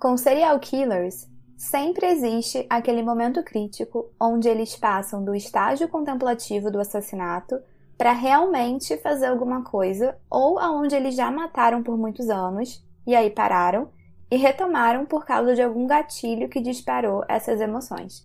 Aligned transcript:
Com 0.00 0.16
serial 0.16 0.58
killers, 0.58 1.28
sempre 1.58 2.06
existe 2.06 2.64
aquele 2.70 3.02
momento 3.02 3.44
crítico 3.44 4.10
onde 4.18 4.48
eles 4.48 4.74
passam 4.74 5.22
do 5.22 5.34
estágio 5.34 5.90
contemplativo 5.90 6.70
do 6.70 6.80
assassinato 6.80 7.60
para 7.98 8.12
realmente 8.12 8.96
fazer 8.96 9.26
alguma 9.26 9.62
coisa, 9.62 10.16
ou 10.30 10.58
aonde 10.58 10.94
eles 10.96 11.14
já 11.14 11.30
mataram 11.30 11.82
por 11.82 11.98
muitos 11.98 12.30
anos 12.30 12.82
e 13.06 13.14
aí 13.14 13.28
pararam 13.28 13.90
e 14.30 14.38
retomaram 14.38 15.04
por 15.04 15.26
causa 15.26 15.54
de 15.54 15.60
algum 15.60 15.86
gatilho 15.86 16.48
que 16.48 16.62
disparou 16.62 17.22
essas 17.28 17.60
emoções. 17.60 18.24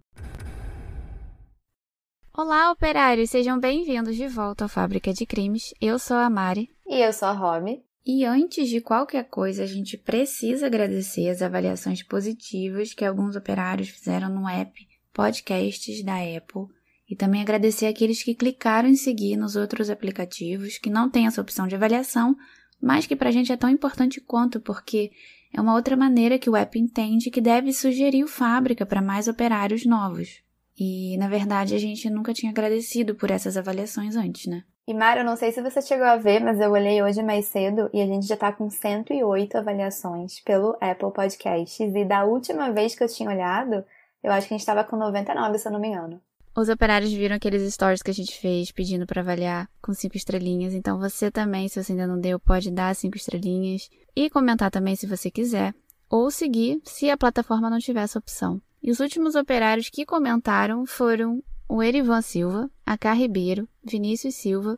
Olá, 2.34 2.72
operários, 2.72 3.32
sejam 3.32 3.60
bem-vindos 3.60 4.16
de 4.16 4.30
volta 4.30 4.64
à 4.64 4.68
Fábrica 4.70 5.12
de 5.12 5.26
Crimes. 5.26 5.74
Eu 5.82 6.00
sou 6.00 6.16
a 6.16 6.30
Mari. 6.30 6.70
E 6.88 7.02
eu 7.02 7.12
sou 7.12 7.28
a 7.28 7.34
Romy. 7.34 7.84
E 8.06 8.24
antes 8.24 8.70
de 8.70 8.80
qualquer 8.82 9.24
coisa, 9.24 9.64
a 9.64 9.66
gente 9.66 9.98
precisa 9.98 10.68
agradecer 10.68 11.28
as 11.28 11.42
avaliações 11.42 12.04
positivas 12.04 12.94
que 12.94 13.04
alguns 13.04 13.36
operários 13.36 13.90
fizeram 13.90 14.30
no 14.30 14.48
app 14.48 14.88
Podcasts 15.12 16.04
da 16.04 16.18
Apple 16.18 16.68
e 17.10 17.16
também 17.16 17.42
agradecer 17.42 17.88
aqueles 17.88 18.22
que 18.22 18.36
clicaram 18.36 18.88
em 18.88 18.96
seguir 18.96 19.38
nos 19.38 19.56
outros 19.56 19.90
aplicativos 19.90 20.78
que 20.78 20.90
não 20.90 21.10
têm 21.10 21.26
essa 21.26 21.42
opção 21.42 21.68
de 21.68 21.74
avaliação, 21.74 22.36
mas 22.80 23.08
que 23.08 23.16
para 23.16 23.30
a 23.30 23.32
gente 23.32 23.52
é 23.52 23.58
tão 23.58 23.70
importante 23.70 24.22
quanto, 24.22 24.60
porque 24.60 25.12
é 25.52 25.60
uma 25.60 25.74
outra 25.74 25.96
maneira 25.96 26.38
que 26.38 26.50
o 26.50 26.56
app 26.56 26.78
entende 26.78 27.32
que 27.32 27.42
deve 27.42 27.74
sugerir 27.74 28.24
o 28.24 28.28
fábrica 28.28 28.86
para 28.86 29.02
mais 29.02 29.28
operários 29.28 29.84
novos. 29.84 30.44
E, 30.78 31.18
na 31.18 31.30
verdade, 31.30 31.74
a 31.74 31.80
gente 31.80 32.08
nunca 32.10 32.34
tinha 32.34 32.52
agradecido 32.52 33.16
por 33.16 33.32
essas 33.32 33.56
avaliações 33.56 34.16
antes, 34.16 34.46
né? 34.46 34.64
E 34.88 34.92
eu 34.92 35.24
não 35.24 35.36
sei 35.36 35.52
se 35.52 35.64
você 35.64 35.82
chegou 35.82 36.06
a 36.06 36.16
ver, 36.16 36.40
mas 36.40 36.60
eu 36.60 36.72
olhei 36.72 37.02
hoje 37.02 37.24
mais 37.24 37.46
cedo 37.46 37.90
e 37.92 38.00
a 38.00 38.06
gente 38.06 38.28
já 38.28 38.38
tá 38.38 38.52
com 38.52 38.70
108 38.70 39.58
avaliações 39.58 40.40
pelo 40.42 40.78
Apple 40.80 41.12
Podcasts. 41.12 41.96
E 41.96 42.06
da 42.06 42.24
última 42.24 42.72
vez 42.72 42.94
que 42.94 43.04
eu 43.04 43.08
tinha 43.08 43.30
olhado, 43.30 43.84
eu 44.24 44.32
acho 44.32 44.48
que 44.48 44.54
a 44.54 44.58
gente 44.58 44.66
tava 44.66 44.84
com 44.84 44.96
99, 44.96 45.58
se 45.58 45.68
eu 45.68 45.72
não 45.72 45.80
me 45.80 45.88
engano. 45.88 46.22
Os 46.56 46.70
operários 46.70 47.12
viram 47.12 47.36
aqueles 47.36 47.74
stories 47.74 48.04
que 48.04 48.12
a 48.12 48.14
gente 48.14 48.40
fez 48.40 48.72
pedindo 48.72 49.08
para 49.08 49.22
avaliar 49.22 49.68
com 49.82 49.92
cinco 49.92 50.18
estrelinhas. 50.18 50.76
Então 50.76 51.00
você 51.00 51.32
também, 51.32 51.68
se 51.68 51.84
você 51.84 51.92
ainda 51.92 52.06
não 52.06 52.20
deu, 52.20 52.40
pode 52.40 52.70
dar 52.70 52.96
cinco 52.96 53.18
estrelinhas 53.18 53.90
e 54.16 54.30
comentar 54.30 54.70
também 54.70 54.96
se 54.96 55.08
você 55.08 55.32
quiser, 55.32 55.74
ou 56.08 56.30
seguir 56.30 56.80
se 56.84 57.10
a 57.10 57.18
plataforma 57.18 57.72
não 57.72 57.80
tiver 57.80 58.04
essa 58.04 58.20
opção. 58.20 58.62
E 58.84 58.92
os 58.92 59.00
últimos 59.00 59.34
operários 59.34 59.90
que 59.90 60.06
comentaram 60.06 60.86
foram 60.86 61.44
o 61.68 61.82
Erivan 61.82 62.22
Silva, 62.22 62.70
a 62.86 62.98
Cá 62.98 63.14
Ribeiro, 63.14 63.68
Vinícius 63.84 64.36
Silva, 64.36 64.78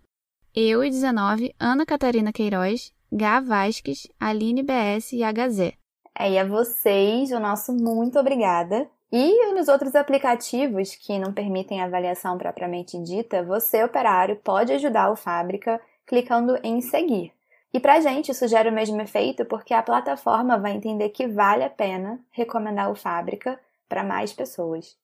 eu 0.56 0.84
e 0.84 0.90
19, 0.90 1.54
Ana 1.60 1.86
Catarina 1.86 2.34
Queiroz, 2.34 2.94
Gá 3.12 3.40
Vasques, 3.40 4.08
Aline 4.20 4.64
BS 4.64 5.14
e 5.14 5.24
HZ. 5.24 5.74
É, 6.18 6.32
e 6.32 6.40
a 6.40 6.46
vocês, 6.46 7.32
o 7.32 7.40
nosso 7.40 7.74
muito 7.74 8.18
obrigada. 8.18 8.90
E 9.12 9.54
nos 9.54 9.68
outros 9.68 9.96
aplicativos 9.96 10.96
que 10.96 11.20
não 11.20 11.32
permitem 11.32 11.82
avaliação 11.82 12.38
propriamente 12.38 13.02
dita, 13.02 13.44
você, 13.44 13.84
operário, 13.84 14.36
pode 14.38 14.74
ajudar 14.74 15.12
o 15.12 15.16
Fábrica 15.16 15.80
clicando 16.06 16.58
em 16.64 16.82
seguir. 16.82 17.32
E 17.74 17.80
pra 17.80 18.02
gente 18.02 18.32
isso 18.32 18.48
gera 18.48 18.70
o 18.72 18.74
mesmo 18.74 19.00
efeito 19.00 19.46
porque 19.46 19.74
a 19.74 19.84
plataforma 19.84 20.58
vai 20.58 20.72
entender 20.72 21.10
que 21.10 21.28
vale 21.28 21.64
a 21.64 21.70
pena 21.70 22.20
recomendar 22.32 22.90
o 22.90 22.96
Fábrica 22.96 23.60
para 23.88 24.04
mais 24.04 24.34
pessoas. 24.34 24.98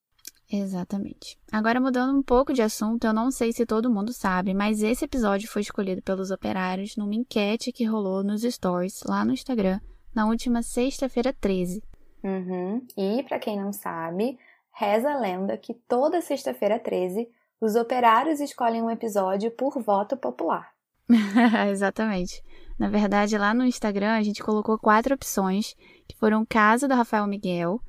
Exatamente. 0.56 1.36
Agora, 1.52 1.82
mudando 1.82 2.16
um 2.16 2.22
pouco 2.22 2.54
de 2.54 2.62
assunto, 2.62 3.06
eu 3.06 3.14
não 3.14 3.32
sei 3.32 3.52
se 3.52 3.66
todo 3.66 3.90
mundo 3.90 4.14
sabe, 4.14 4.54
mas 4.54 4.84
esse 4.84 5.04
episódio 5.04 5.50
foi 5.50 5.64
escolhido 5.64 6.00
pelos 6.04 6.30
operários 6.30 6.96
numa 6.96 7.16
enquete 7.16 7.72
que 7.72 7.86
rolou 7.86 8.24
nos 8.24 8.44
stories 8.44 9.02
lá 9.04 9.26
no 9.26 9.34
Instagram 9.34 9.80
na 10.14 10.28
última 10.28 10.62
sexta-feira 10.62 11.34
13. 11.34 11.82
Uhum. 12.24 12.86
E, 12.96 13.24
para 13.24 13.40
quem 13.40 13.60
não 13.60 13.74
sabe, 13.74 14.38
reza 14.72 15.12
a 15.12 15.20
lenda 15.20 15.58
que 15.58 15.74
toda 15.74 16.22
sexta-feira 16.22 16.78
13 16.78 17.28
os 17.60 17.76
operários 17.76 18.40
escolhem 18.40 18.84
um 18.84 18.92
episódio 18.92 19.50
por 19.50 19.82
voto 19.82 20.16
popular. 20.16 20.70
Exatamente. 21.72 22.44
Na 22.78 22.90
verdade, 22.90 23.36
lá 23.40 23.56
no 23.56 23.66
Instagram 23.66 24.14
a 24.14 24.22
gente 24.22 24.44
colocou 24.44 24.78
quatro 24.78 25.16
opções, 25.16 25.74
que 26.08 26.16
foram 26.16 26.44
o 26.44 26.48
caso 26.48 26.88
do 26.88 26.94
Rafael 26.94 27.26
Miguel, 27.26 27.82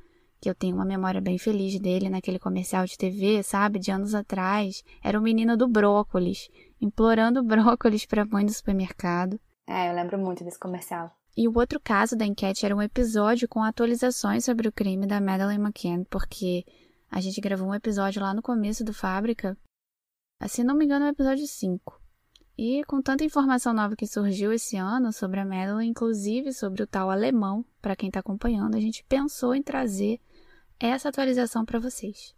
que 0.45 0.51
eu 0.51 0.55
tenho 0.55 0.77
uma 0.77 0.85
memória 0.85 1.23
bem 1.23 1.39
feliz 1.39 1.81
dele 1.81 2.11
naquele 2.11 2.39
comercial 2.39 2.85
de 2.85 2.99
TV, 2.99 3.43
sabe, 3.43 3.79
de 3.79 3.91
anos 3.91 4.15
atrás. 4.15 4.85
Era 5.03 5.19
o 5.19 5.23
menino 5.23 5.57
do 5.57 5.67
brócolis, 5.67 6.51
implorando 6.79 7.41
brócolis 7.43 8.05
para 8.05 8.25
a 8.25 8.27
mãe 8.27 8.45
do 8.45 8.53
supermercado. 8.53 9.41
É, 9.67 9.89
eu 9.89 9.95
lembro 9.95 10.19
muito 10.19 10.45
desse 10.45 10.59
comercial. 10.59 11.11
E 11.35 11.49
o 11.49 11.59
outro 11.59 11.81
caso 11.81 12.15
da 12.15 12.27
enquete 12.27 12.67
era 12.67 12.77
um 12.77 12.83
episódio 12.83 13.49
com 13.49 13.63
atualizações 13.63 14.45
sobre 14.45 14.69
o 14.69 14.73
crime 14.73 15.07
da 15.07 15.19
Madeleine 15.19 15.65
McCann, 15.65 16.05
porque 16.11 16.67
a 17.11 17.23
gente 17.23 17.41
gravou 17.41 17.69
um 17.69 17.75
episódio 17.75 18.21
lá 18.21 18.35
no 18.35 18.43
começo 18.43 18.85
do 18.85 18.93
Fábrica. 18.93 19.57
Se 20.47 20.63
não 20.63 20.77
me 20.77 20.85
engano, 20.85 21.07
é 21.07 21.09
o 21.09 21.13
episódio 21.13 21.47
5. 21.47 21.99
E 22.59 22.85
com 22.85 23.01
tanta 23.01 23.25
informação 23.25 23.73
nova 23.73 23.97
que 23.97 24.07
surgiu 24.07 24.53
esse 24.53 24.77
ano 24.77 25.11
sobre 25.11 25.41
a 25.41 25.45
Madeleine, 25.45 25.91
inclusive 25.91 26.53
sobre 26.53 26.83
o 26.83 26.87
tal 26.87 27.11
alemão, 27.11 27.65
para 27.81 27.97
quem 27.97 28.09
está 28.09 28.21
acompanhando, 28.21 28.77
a 28.77 28.81
gente 28.81 29.03
pensou 29.09 29.55
em 29.55 29.63
trazer 29.63 30.21
essa 30.79 31.09
atualização 31.09 31.65
para 31.65 31.79
vocês. 31.79 32.35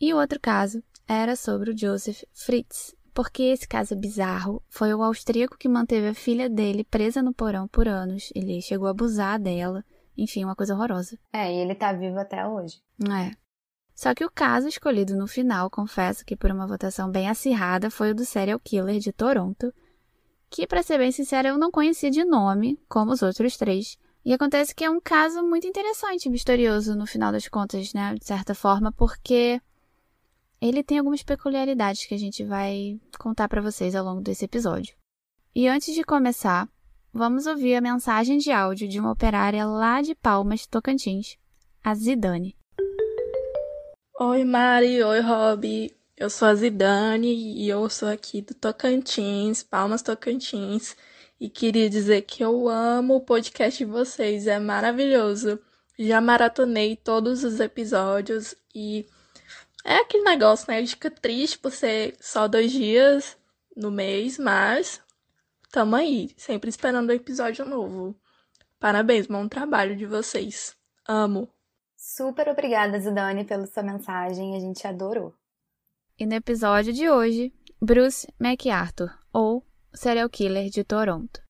E 0.00 0.12
o 0.12 0.18
outro 0.18 0.40
caso 0.40 0.82
era 1.06 1.36
sobre 1.36 1.70
o 1.70 1.78
Joseph 1.78 2.22
Fritz, 2.32 2.94
porque 3.12 3.44
esse 3.44 3.68
caso 3.68 3.94
bizarro 3.94 4.62
foi 4.68 4.92
o 4.92 5.02
austríaco 5.02 5.56
que 5.56 5.68
manteve 5.68 6.08
a 6.08 6.14
filha 6.14 6.48
dele 6.50 6.84
presa 6.84 7.22
no 7.22 7.32
porão 7.32 7.68
por 7.68 7.86
anos. 7.86 8.30
Ele 8.34 8.60
chegou 8.60 8.88
a 8.88 8.90
abusar 8.90 9.38
dela. 9.38 9.84
Enfim, 10.16 10.44
uma 10.44 10.56
coisa 10.56 10.74
horrorosa. 10.74 11.18
É, 11.32 11.52
e 11.52 11.56
ele 11.56 11.74
tá 11.74 11.92
vivo 11.92 12.18
até 12.18 12.46
hoje. 12.46 12.80
É. 13.08 13.36
Só 13.94 14.12
que 14.14 14.24
o 14.24 14.30
caso 14.30 14.66
escolhido 14.66 15.16
no 15.16 15.26
final, 15.26 15.70
confesso 15.70 16.24
que 16.24 16.36
por 16.36 16.50
uma 16.50 16.66
votação 16.66 17.10
bem 17.10 17.28
acirrada, 17.28 17.90
foi 17.90 18.10
o 18.10 18.14
do 18.14 18.24
serial 18.24 18.58
killer 18.58 18.98
de 18.98 19.12
Toronto, 19.12 19.72
que, 20.50 20.66
para 20.66 20.82
ser 20.82 20.98
bem 20.98 21.12
sincera, 21.12 21.48
eu 21.48 21.58
não 21.58 21.70
conhecia 21.70 22.10
de 22.10 22.24
nome, 22.24 22.78
como 22.88 23.12
os 23.12 23.22
outros 23.22 23.56
três, 23.56 23.96
e 24.24 24.32
acontece 24.32 24.74
que 24.74 24.84
é 24.84 24.90
um 24.90 25.00
caso 25.00 25.42
muito 25.42 25.66
interessante, 25.66 26.30
misterioso 26.30 26.94
no 26.94 27.06
final 27.06 27.30
das 27.30 27.46
contas, 27.46 27.92
né? 27.92 28.14
De 28.14 28.24
certa 28.24 28.54
forma, 28.54 28.90
porque 28.90 29.60
ele 30.60 30.82
tem 30.82 30.98
algumas 30.98 31.22
peculiaridades 31.22 32.06
que 32.06 32.14
a 32.14 32.18
gente 32.18 32.42
vai 32.42 32.98
contar 33.18 33.48
para 33.48 33.60
vocês 33.60 33.94
ao 33.94 34.04
longo 34.04 34.22
desse 34.22 34.46
episódio. 34.46 34.96
E 35.54 35.68
antes 35.68 35.94
de 35.94 36.02
começar, 36.02 36.66
vamos 37.12 37.46
ouvir 37.46 37.74
a 37.74 37.80
mensagem 37.80 38.38
de 38.38 38.50
áudio 38.50 38.88
de 38.88 38.98
uma 38.98 39.12
operária 39.12 39.66
lá 39.66 40.00
de 40.00 40.14
Palmas, 40.14 40.66
Tocantins, 40.66 41.36
a 41.82 41.94
Zidane. 41.94 42.56
Oi, 44.18 44.44
Mari. 44.44 45.02
Oi, 45.02 45.20
Rob. 45.20 45.94
Eu 46.16 46.30
sou 46.30 46.48
a 46.48 46.54
Zidane 46.54 47.28
e 47.28 47.68
eu 47.68 47.90
sou 47.90 48.08
aqui 48.08 48.40
do 48.40 48.54
Tocantins, 48.54 49.62
Palmas 49.62 50.00
Tocantins. 50.00 50.96
E 51.40 51.48
queria 51.48 51.90
dizer 51.90 52.22
que 52.22 52.42
eu 52.42 52.68
amo 52.68 53.16
o 53.16 53.20
podcast 53.20 53.84
de 53.84 53.90
vocês, 53.90 54.46
é 54.46 54.58
maravilhoso. 54.58 55.58
Já 55.98 56.20
maratonei 56.20 56.96
todos 56.96 57.44
os 57.44 57.60
episódios 57.60 58.54
e 58.74 59.06
é 59.84 59.96
aquele 59.96 60.24
negócio, 60.24 60.66
né? 60.68 60.78
A 60.78 60.80
gente 60.80 60.90
fica 60.90 61.10
triste 61.10 61.58
por 61.58 61.70
ser 61.70 62.16
só 62.20 62.48
dois 62.48 62.72
dias 62.72 63.36
no 63.76 63.90
mês, 63.90 64.38
mas 64.38 65.00
tamo 65.70 65.94
aí, 65.96 66.30
sempre 66.36 66.70
esperando 66.70 67.10
o 67.10 67.12
um 67.12 67.16
episódio 67.16 67.64
novo. 67.64 68.16
Parabéns, 68.80 69.26
bom 69.26 69.46
trabalho 69.48 69.96
de 69.96 70.06
vocês. 70.06 70.76
Amo. 71.06 71.48
Super 71.96 72.48
obrigada, 72.48 72.98
Zidane, 72.98 73.44
pela 73.44 73.66
sua 73.66 73.82
mensagem, 73.82 74.56
a 74.56 74.60
gente 74.60 74.86
adorou. 74.86 75.34
E 76.18 76.24
no 76.24 76.34
episódio 76.34 76.92
de 76.92 77.08
hoje, 77.08 77.52
Bruce 77.80 78.26
MacArthur, 78.38 79.10
ou 79.32 79.66
serial 79.94 80.28
killer 80.28 80.68
de 80.68 80.84
Toronto. 80.84 81.44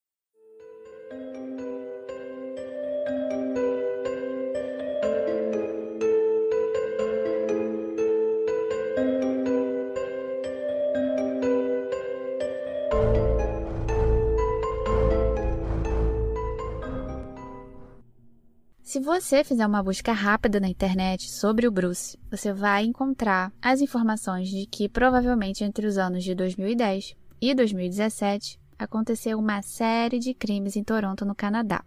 Se 18.82 19.00
você 19.00 19.42
fizer 19.42 19.66
uma 19.66 19.82
busca 19.82 20.12
rápida 20.12 20.60
na 20.60 20.68
internet 20.68 21.28
sobre 21.28 21.66
o 21.66 21.70
Bruce, 21.72 22.16
você 22.30 22.52
vai 22.52 22.84
encontrar 22.84 23.52
as 23.60 23.80
informações 23.80 24.48
de 24.48 24.66
que 24.66 24.88
provavelmente 24.88 25.64
entre 25.64 25.84
os 25.84 25.98
anos 25.98 26.22
de 26.22 26.32
2010 26.32 27.16
e 27.50 27.54
2017 27.54 28.58
aconteceu 28.78 29.38
uma 29.38 29.60
série 29.60 30.18
de 30.18 30.32
crimes 30.32 30.76
em 30.76 30.82
Toronto, 30.82 31.24
no 31.24 31.34
Canadá. 31.34 31.84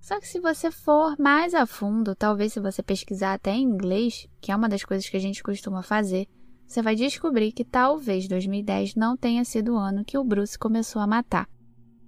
Só 0.00 0.18
que 0.18 0.26
se 0.26 0.40
você 0.40 0.70
for 0.70 1.16
mais 1.18 1.54
a 1.54 1.66
fundo, 1.66 2.16
talvez 2.16 2.52
se 2.52 2.60
você 2.60 2.82
pesquisar 2.82 3.34
até 3.34 3.52
em 3.52 3.62
inglês, 3.62 4.26
que 4.40 4.50
é 4.50 4.56
uma 4.56 4.68
das 4.68 4.82
coisas 4.82 5.08
que 5.08 5.16
a 5.16 5.20
gente 5.20 5.42
costuma 5.42 5.82
fazer, 5.82 6.26
você 6.66 6.82
vai 6.82 6.96
descobrir 6.96 7.52
que 7.52 7.64
talvez 7.64 8.26
2010 8.26 8.94
não 8.94 9.16
tenha 9.16 9.44
sido 9.44 9.74
o 9.74 9.78
ano 9.78 10.04
que 10.04 10.18
o 10.18 10.24
Bruce 10.24 10.58
começou 10.58 11.00
a 11.00 11.06
matar. 11.06 11.48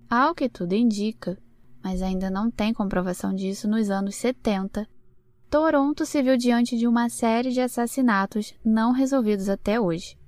Ao 0.08 0.34
que 0.34 0.48
tudo 0.48 0.74
indica, 0.74 1.38
mas 1.84 2.02
ainda 2.02 2.30
não 2.30 2.50
tem 2.50 2.72
comprovação 2.72 3.34
disso, 3.34 3.68
nos 3.68 3.90
anos 3.90 4.16
70, 4.16 4.88
Toronto 5.50 6.06
se 6.06 6.22
viu 6.22 6.36
diante 6.36 6.78
de 6.78 6.86
uma 6.86 7.08
série 7.08 7.50
de 7.50 7.60
assassinatos 7.60 8.54
não 8.64 8.90
resolvidos 8.90 9.48
até 9.48 9.78
hoje. 9.78 10.18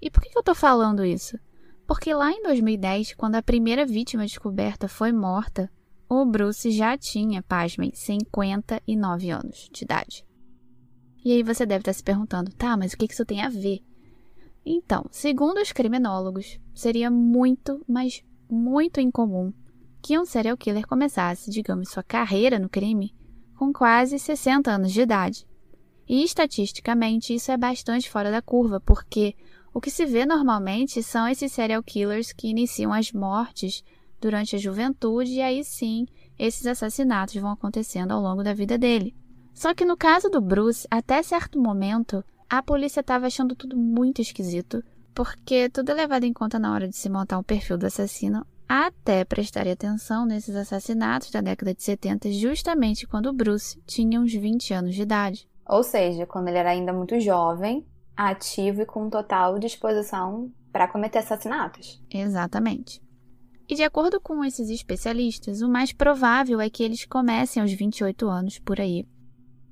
E 0.00 0.10
por 0.10 0.22
que 0.22 0.36
eu 0.36 0.40
estou 0.40 0.54
falando 0.54 1.04
isso? 1.04 1.38
Porque 1.86 2.14
lá 2.14 2.30
em 2.30 2.42
2010, 2.42 3.14
quando 3.14 3.34
a 3.36 3.42
primeira 3.42 3.84
vítima 3.84 4.24
descoberta 4.24 4.88
foi 4.88 5.12
morta, 5.12 5.70
o 6.08 6.24
Bruce 6.24 6.70
já 6.70 6.96
tinha, 6.96 7.42
pasmem, 7.42 7.92
59 7.94 9.30
anos 9.30 9.68
de 9.72 9.84
idade. 9.84 10.24
E 11.24 11.32
aí 11.32 11.42
você 11.42 11.64
deve 11.64 11.80
estar 11.80 11.92
se 11.92 12.02
perguntando, 12.02 12.50
tá, 12.52 12.76
mas 12.76 12.92
o 12.92 12.96
que 12.96 13.06
isso 13.10 13.24
tem 13.24 13.42
a 13.42 13.48
ver? 13.48 13.80
Então, 14.64 15.04
segundo 15.10 15.60
os 15.60 15.72
criminólogos, 15.72 16.58
seria 16.74 17.10
muito, 17.10 17.82
mas 17.88 18.22
muito 18.48 19.00
incomum 19.00 19.52
que 20.02 20.18
um 20.18 20.24
serial 20.24 20.56
killer 20.56 20.86
começasse, 20.86 21.50
digamos, 21.50 21.88
sua 21.88 22.02
carreira 22.02 22.58
no 22.58 22.68
crime 22.68 23.14
com 23.58 23.72
quase 23.72 24.18
60 24.18 24.70
anos 24.70 24.92
de 24.92 25.00
idade. 25.00 25.46
E 26.06 26.22
estatisticamente 26.22 27.34
isso 27.34 27.50
é 27.50 27.56
bastante 27.56 28.10
fora 28.10 28.30
da 28.30 28.42
curva, 28.42 28.78
porque 28.80 29.34
o 29.74 29.80
que 29.80 29.90
se 29.90 30.06
vê 30.06 30.24
normalmente 30.24 31.02
são 31.02 31.26
esses 31.26 31.50
serial 31.50 31.82
killers 31.82 32.32
que 32.32 32.46
iniciam 32.46 32.92
as 32.92 33.10
mortes 33.10 33.82
durante 34.20 34.54
a 34.54 34.58
juventude 34.58 35.32
e 35.32 35.42
aí 35.42 35.64
sim 35.64 36.06
esses 36.38 36.64
assassinatos 36.64 37.34
vão 37.34 37.50
acontecendo 37.50 38.12
ao 38.12 38.20
longo 38.20 38.44
da 38.44 38.54
vida 38.54 38.78
dele. 38.78 39.14
Só 39.52 39.74
que 39.74 39.84
no 39.84 39.96
caso 39.96 40.30
do 40.30 40.40
Bruce, 40.40 40.86
até 40.88 41.20
certo 41.24 41.60
momento, 41.60 42.24
a 42.48 42.62
polícia 42.62 43.00
estava 43.00 43.26
achando 43.26 43.56
tudo 43.56 43.76
muito 43.76 44.22
esquisito, 44.22 44.82
porque 45.12 45.68
tudo 45.68 45.90
é 45.90 45.94
levado 45.94 46.22
em 46.22 46.32
conta 46.32 46.56
na 46.56 46.72
hora 46.72 46.88
de 46.88 46.96
se 46.96 47.10
montar 47.10 47.38
um 47.38 47.42
perfil 47.42 47.76
do 47.76 47.86
assassino 47.86 48.46
até 48.68 49.24
prestar 49.24 49.66
atenção 49.66 50.24
nesses 50.24 50.54
assassinatos 50.54 51.30
da 51.30 51.40
década 51.40 51.74
de 51.74 51.82
70, 51.82 52.30
justamente 52.32 53.06
quando 53.06 53.32
Bruce 53.32 53.80
tinha 53.86 54.20
uns 54.20 54.32
20 54.32 54.72
anos 54.72 54.94
de 54.94 55.02
idade. 55.02 55.48
Ou 55.68 55.82
seja, 55.82 56.26
quando 56.26 56.48
ele 56.48 56.58
era 56.58 56.70
ainda 56.70 56.92
muito 56.92 57.18
jovem, 57.18 57.84
ativo 58.16 58.82
e 58.82 58.86
com 58.86 59.08
total 59.08 59.58
disposição 59.58 60.50
para 60.72 60.88
cometer 60.88 61.18
assassinatos. 61.18 62.02
Exatamente. 62.10 63.02
E 63.68 63.74
de 63.74 63.82
acordo 63.82 64.20
com 64.20 64.44
esses 64.44 64.68
especialistas, 64.68 65.62
o 65.62 65.68
mais 65.68 65.92
provável 65.92 66.60
é 66.60 66.68
que 66.68 66.82
eles 66.82 67.06
comecem 67.06 67.62
aos 67.62 67.72
28 67.72 68.28
anos 68.28 68.58
por 68.58 68.80
aí. 68.80 69.06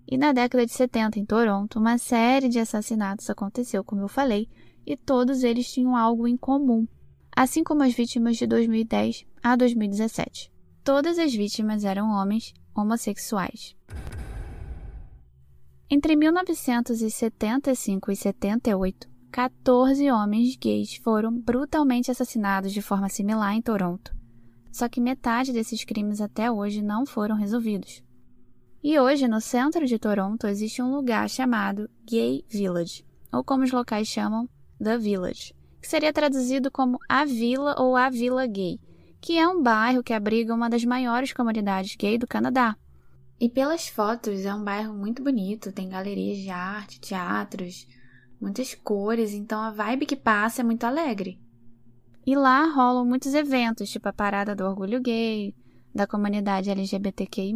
E 0.09 0.17
na 0.17 0.33
década 0.33 0.65
de 0.65 0.73
70, 0.73 1.19
em 1.19 1.25
Toronto, 1.25 1.79
uma 1.79 1.99
série 1.99 2.49
de 2.49 2.59
assassinatos 2.59 3.29
aconteceu, 3.29 3.85
como 3.85 4.03
eu 4.03 4.09
falei, 4.09 4.49
e 4.87 4.97
todos 4.97 5.43
eles 5.43 5.71
tinham 5.71 5.97
algo 5.97 6.27
em 6.27 6.37
comum 6.37 6.87
assim 7.35 7.65
como 7.65 7.83
as 7.83 7.95
vítimas 7.95 8.37
de 8.37 8.47
2010 8.47 9.25
a 9.43 9.57
2017. 9.57 10.53
Todas 10.85 11.19
as 11.19 11.35
vítimas 11.35 11.85
eram 11.85 12.11
homens 12.11 12.53
homossexuais. 12.75 13.75
Entre 15.95 16.17
1975 16.17 18.11
e 18.11 18.17
78, 18.17 19.07
14 19.31 20.11
homens 20.11 20.57
gays 20.57 20.95
foram 20.97 21.39
brutalmente 21.39 22.11
assassinados 22.11 22.73
de 22.73 22.81
forma 22.81 23.11
similar 23.11 23.53
em 23.53 23.61
Toronto. 23.61 24.17
Só 24.73 24.89
que 24.89 25.03
metade 25.03 25.53
desses 25.53 25.85
crimes 25.85 26.23
até 26.23 26.51
hoje 26.51 26.81
não 26.81 27.05
foram 27.05 27.37
resolvidos. 27.37 28.03
E 28.83 28.99
hoje, 28.99 29.29
no 29.29 29.39
centro 29.39 29.85
de 29.85 29.99
Toronto, 29.99 30.47
existe 30.47 30.81
um 30.81 30.91
lugar 30.91 31.29
chamado 31.29 31.91
Gay 32.09 32.43
Village, 32.49 33.05
ou 33.31 33.45
como 33.45 33.63
os 33.63 33.71
locais 33.71 34.09
chamam, 34.09 34.49
The 34.83 34.97
Village, 34.97 35.55
que 35.79 35.89
seria 35.89 36.11
traduzido 36.11 36.71
como 36.71 36.99
A 37.07 37.27
Vila 37.27 37.77
ou 37.79 37.99
A 37.99 38.09
Vila 38.09 38.47
Gay, 38.47 38.81
que 39.21 39.37
é 39.37 39.47
um 39.47 39.63
bairro 39.63 40.03
que 40.03 40.15
abriga 40.15 40.55
uma 40.55 40.71
das 40.71 40.87
maiores 40.87 41.35
comunidades 41.35 41.97
gay 41.97 42.17
do 42.17 42.27
Canadá. 42.27 42.79
E 43.43 43.49
pelas 43.49 43.89
fotos 43.89 44.45
é 44.45 44.55
um 44.55 44.63
bairro 44.63 44.95
muito 44.95 45.21
bonito, 45.21 45.73
tem 45.73 45.89
galerias 45.89 46.39
de 46.39 46.49
arte, 46.49 47.01
teatros, 47.01 47.89
muitas 48.41 48.73
cores, 48.73 49.35
então 49.35 49.61
a 49.61 49.73
vibe 49.73 50.07
que 50.07 50.15
passa 50.15 50.61
é 50.61 50.65
muito 50.65 50.85
alegre. 50.85 51.41
E 52.25 52.37
lá 52.37 52.67
rolam 52.67 53.05
muitos 53.05 53.35
eventos, 53.35 53.91
tipo 53.91 54.09
a 54.09 54.13
Parada 54.13 54.55
do 54.55 54.65
Orgulho 54.65 55.01
Gay, 55.01 55.57
da 55.93 56.07
comunidade 56.07 56.71
LGBTQI, 56.71 57.53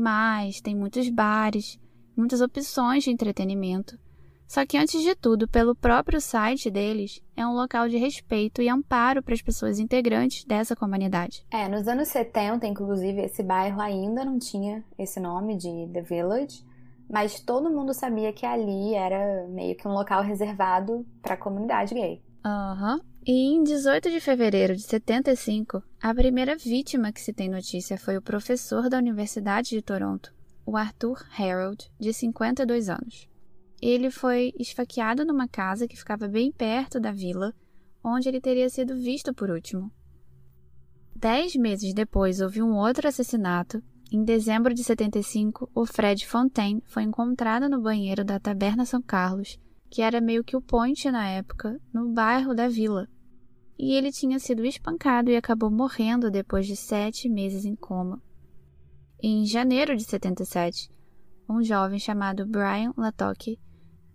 tem 0.61 0.75
muitos 0.75 1.09
bares, 1.09 1.79
muitas 2.17 2.41
opções 2.41 3.05
de 3.05 3.13
entretenimento. 3.13 3.97
Só 4.47 4.65
que, 4.65 4.79
antes 4.79 5.03
de 5.03 5.15
tudo, 5.15 5.49
pelo 5.49 5.75
próprio 5.75 6.21
site 6.21 6.71
deles, 6.71 7.21
é 7.37 7.47
um 7.47 7.55
local 7.55 7.89
de 7.89 7.97
respeito 7.97 8.63
e 8.63 8.69
amparo 8.69 9.23
para 9.23 9.35
as 9.35 9.43
pessoas 9.43 9.79
integrantes 9.79 10.45
dessa 10.45 10.77
comunidade. 10.77 11.45
É, 11.51 11.69
nos 11.69 11.89
anos 11.89 12.09
70, 12.09 12.67
inclusive, 12.67 13.23
esse 13.23 13.43
bairro 13.43 13.81
ainda 13.81 14.25
não 14.25 14.39
tinha 14.39 14.85
esse 14.97 15.19
nome 15.19 15.57
de 15.57 15.89
The 15.93 16.03
Village, 16.03 16.65
mas 17.11 17.41
todo 17.41 17.71
mundo 17.71 17.93
sabia 17.93 18.33
que 18.33 18.47
ali 18.47 18.95
era 18.95 19.47
meio 19.49 19.77
que 19.77 19.87
um 19.87 19.93
local 19.93 20.23
reservado 20.23 21.05
para 21.21 21.35
a 21.35 21.39
comunidade 21.39 21.95
gay. 21.95 22.23
Aham. 22.45 22.95
Uhum. 22.95 23.17
E 23.29 23.57
em 23.57 23.65
18 23.65 24.09
de 24.09 24.21
fevereiro 24.21 24.77
de 24.77 24.83
75, 24.83 25.83
a 26.01 26.15
primeira 26.15 26.57
vítima 26.57 27.11
que 27.11 27.21
se 27.21 27.33
tem 27.33 27.49
notícia 27.49 27.99
foi 27.99 28.17
o 28.17 28.23
professor 28.23 28.89
da 28.89 28.99
Universidade 28.99 29.71
de 29.71 29.83
Toronto, 29.83 30.33
o 30.65 30.77
Arthur 30.77 31.27
Harold, 31.37 31.91
de 31.99 32.13
52 32.13 32.89
anos 32.89 33.29
ele 33.81 34.11
foi 34.11 34.53
esfaqueado 34.59 35.25
numa 35.25 35.47
casa 35.47 35.87
que 35.87 35.97
ficava 35.97 36.27
bem 36.27 36.51
perto 36.51 36.99
da 36.99 37.13
vila, 37.13 37.55
onde 38.03 38.29
ele 38.29 38.41
teria 38.41 38.69
sido 38.69 38.97
visto 38.97 39.35
por 39.35 39.51
último. 39.51 39.91
Dez 41.15 41.57
meses 41.57 41.93
depois, 41.93 42.41
houve 42.41 42.63
um 42.63 42.75
outro 42.75 43.09
assassinato. 43.09 43.83
Em 44.13 44.23
dezembro 44.23 44.73
de 44.73 44.85
75, 44.85 45.69
o 45.75 45.85
Fred 45.85 46.27
Fontaine 46.27 46.83
foi 46.87 47.03
encontrado 47.03 47.69
no 47.69 47.83
banheiro 47.83 48.25
da 48.25 48.39
Taberna 48.39 48.85
São 48.85 49.03
Carlos, 49.03 49.59
que 49.91 50.03
era 50.03 50.21
meio 50.21 50.45
que 50.45 50.57
o 50.57 50.63
point 50.63 51.11
na 51.11 51.29
época, 51.29 51.81
no 51.93 52.13
bairro 52.13 52.55
da 52.55 52.69
vila. 52.69 53.09
E 53.79 53.95
ele 53.95 54.13
tinha 54.13 54.39
sido 54.39 54.65
espancado 54.65 55.31
e 55.31 55.37
acabou 55.37 55.71
morrendo 55.71 56.31
depois 56.31 56.67
de 56.67 56.77
sete 56.77 57.29
meses 57.29 57.65
em 57.65 57.75
coma. 57.75 58.23
Em 59.23 59.45
janeiro 59.45 59.97
de 59.97 60.05
77, 60.05 60.91
um 61.49 61.63
jovem 61.63 61.99
chamado 61.99 62.47
Brian 62.47 62.93
Latoque 62.97 63.59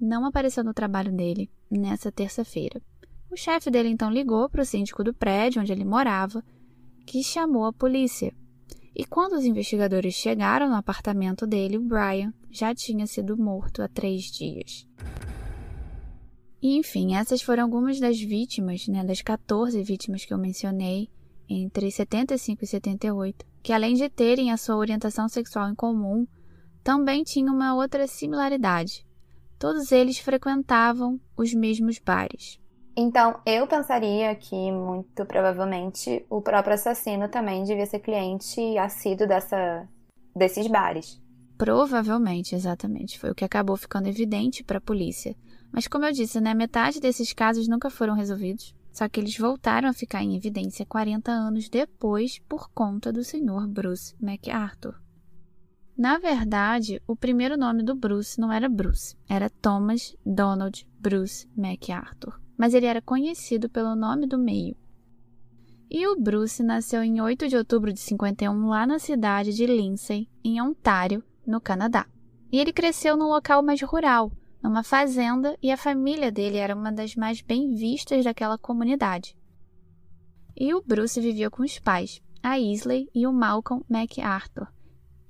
não 0.01 0.25
apareceu 0.25 0.63
no 0.63 0.73
trabalho 0.73 1.11
dele 1.11 1.49
nessa 1.69 2.11
terça-feira. 2.11 2.81
O 3.31 3.37
chefe 3.37 3.69
dele 3.69 3.89
então 3.89 4.11
ligou 4.11 4.49
para 4.49 4.63
o 4.63 4.65
síndico 4.65 5.03
do 5.03 5.13
prédio 5.13 5.61
onde 5.61 5.71
ele 5.71 5.85
morava, 5.85 6.43
que 7.05 7.23
chamou 7.23 7.65
a 7.65 7.71
polícia. 7.71 8.33
E 8.93 9.05
quando 9.05 9.33
os 9.33 9.45
investigadores 9.45 10.15
chegaram 10.15 10.67
no 10.67 10.75
apartamento 10.75 11.47
dele, 11.47 11.77
o 11.77 11.81
Brian 11.81 12.33
já 12.49 12.75
tinha 12.75 13.07
sido 13.07 13.37
morto 13.37 13.81
há 13.81 13.87
três 13.87 14.23
dias. 14.23 14.85
E, 16.61 16.77
enfim, 16.77 17.15
essas 17.15 17.41
foram 17.41 17.63
algumas 17.63 17.99
das 17.99 18.19
vítimas, 18.19 18.87
né, 18.87 19.03
das 19.03 19.21
14 19.21 19.81
vítimas 19.81 20.25
que 20.25 20.33
eu 20.33 20.37
mencionei, 20.37 21.09
entre 21.49 21.89
75 21.89 22.63
e 22.63 22.67
78, 22.67 23.45
que 23.63 23.73
além 23.73 23.95
de 23.95 24.09
terem 24.09 24.51
a 24.51 24.57
sua 24.57 24.75
orientação 24.75 25.27
sexual 25.27 25.69
em 25.69 25.75
comum, 25.75 26.27
também 26.83 27.23
tinham 27.23 27.53
uma 27.53 27.75
outra 27.75 28.07
similaridade. 28.07 29.05
Todos 29.61 29.91
eles 29.91 30.17
frequentavam 30.17 31.21
os 31.37 31.53
mesmos 31.53 31.99
bares. 31.99 32.59
Então, 32.97 33.39
eu 33.45 33.67
pensaria 33.67 34.33
que 34.33 34.71
muito 34.71 35.23
provavelmente 35.23 36.25
o 36.31 36.41
próprio 36.41 36.73
assassino 36.73 37.29
também 37.29 37.63
devia 37.63 37.85
ser 37.85 37.99
cliente 37.99 38.59
assíduo 38.79 39.27
dessa, 39.27 39.87
desses 40.35 40.65
bares. 40.65 41.21
Provavelmente, 41.59 42.55
exatamente. 42.55 43.19
Foi 43.19 43.29
o 43.29 43.35
que 43.35 43.45
acabou 43.45 43.77
ficando 43.77 44.09
evidente 44.09 44.63
para 44.63 44.79
a 44.79 44.81
polícia. 44.81 45.35
Mas, 45.71 45.87
como 45.87 46.05
eu 46.05 46.11
disse, 46.11 46.41
né, 46.41 46.55
metade 46.55 46.99
desses 46.99 47.31
casos 47.31 47.67
nunca 47.67 47.91
foram 47.91 48.15
resolvidos. 48.15 48.73
Só 48.91 49.07
que 49.07 49.19
eles 49.19 49.37
voltaram 49.37 49.87
a 49.87 49.93
ficar 49.93 50.23
em 50.23 50.35
evidência 50.35 50.87
40 50.87 51.31
anos 51.31 51.69
depois 51.69 52.39
por 52.49 52.67
conta 52.71 53.13
do 53.13 53.23
Sr. 53.23 53.67
Bruce 53.67 54.15
MacArthur. 54.19 54.99
Na 56.01 56.17
verdade, 56.17 56.99
o 57.05 57.15
primeiro 57.15 57.55
nome 57.55 57.83
do 57.83 57.93
Bruce 57.93 58.41
não 58.41 58.51
era 58.51 58.67
Bruce, 58.67 59.15
era 59.29 59.51
Thomas 59.51 60.17
Donald 60.25 60.89
Bruce 60.99 61.47
MacArthur, 61.55 62.41
mas 62.57 62.73
ele 62.73 62.87
era 62.87 62.99
conhecido 62.99 63.69
pelo 63.69 63.95
nome 63.95 64.25
do 64.25 64.35
meio. 64.35 64.75
E 65.87 66.07
o 66.07 66.19
Bruce 66.19 66.63
nasceu 66.63 67.03
em 67.03 67.21
8 67.21 67.47
de 67.47 67.55
outubro 67.55 67.93
de 67.93 67.99
51 67.99 68.67
lá 68.67 68.87
na 68.87 68.97
cidade 68.97 69.53
de 69.53 69.67
Lindsay, 69.67 70.27
em 70.43 70.59
Ontário, 70.59 71.23
no 71.45 71.61
Canadá. 71.61 72.07
E 72.51 72.57
ele 72.57 72.73
cresceu 72.73 73.15
num 73.15 73.27
local 73.27 73.61
mais 73.61 73.79
rural, 73.83 74.31
numa 74.59 74.81
fazenda, 74.81 75.55
e 75.61 75.71
a 75.71 75.77
família 75.77 76.31
dele 76.31 76.57
era 76.57 76.75
uma 76.75 76.91
das 76.91 77.15
mais 77.15 77.41
bem 77.41 77.75
vistas 77.75 78.25
daquela 78.25 78.57
comunidade. 78.57 79.37
E 80.57 80.73
o 80.73 80.81
Bruce 80.81 81.21
vivia 81.21 81.51
com 81.51 81.61
os 81.61 81.77
pais, 81.77 82.23
a 82.41 82.57
Isley 82.57 83.07
e 83.13 83.27
o 83.27 83.31
Malcolm 83.31 83.85
MacArthur, 83.87 84.67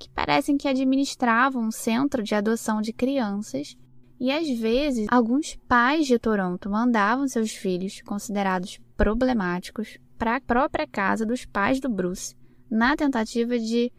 que 0.02 0.10
parecem 0.10 0.58
que 0.58 0.68
administravam 0.68 1.64
um 1.64 1.72
centro 1.72 2.24
de 2.24 2.34
adoção 2.34 2.82
de 2.82 2.92
crianças, 2.92 3.78
e 4.20 4.32
às 4.32 4.50
vezes 4.50 5.08
alguns 5.10 5.56
pais 5.68 6.08
de 6.08 6.18
Toronto 6.18 6.70
mandavam 6.70 7.28
seus 7.28 7.52
filhos, 7.52 8.02
considerados 8.02 8.80
problemáticos, 8.98 10.00
para 10.18 10.36
a 10.36 10.42
própria 10.42 10.88
casa 10.88 11.26
dos 11.26 11.46
pais 11.46 11.80
do 11.80 11.90
Bruce, 11.90 12.36
na 12.70 12.96
tentativa 12.96 13.58
de 13.58 13.92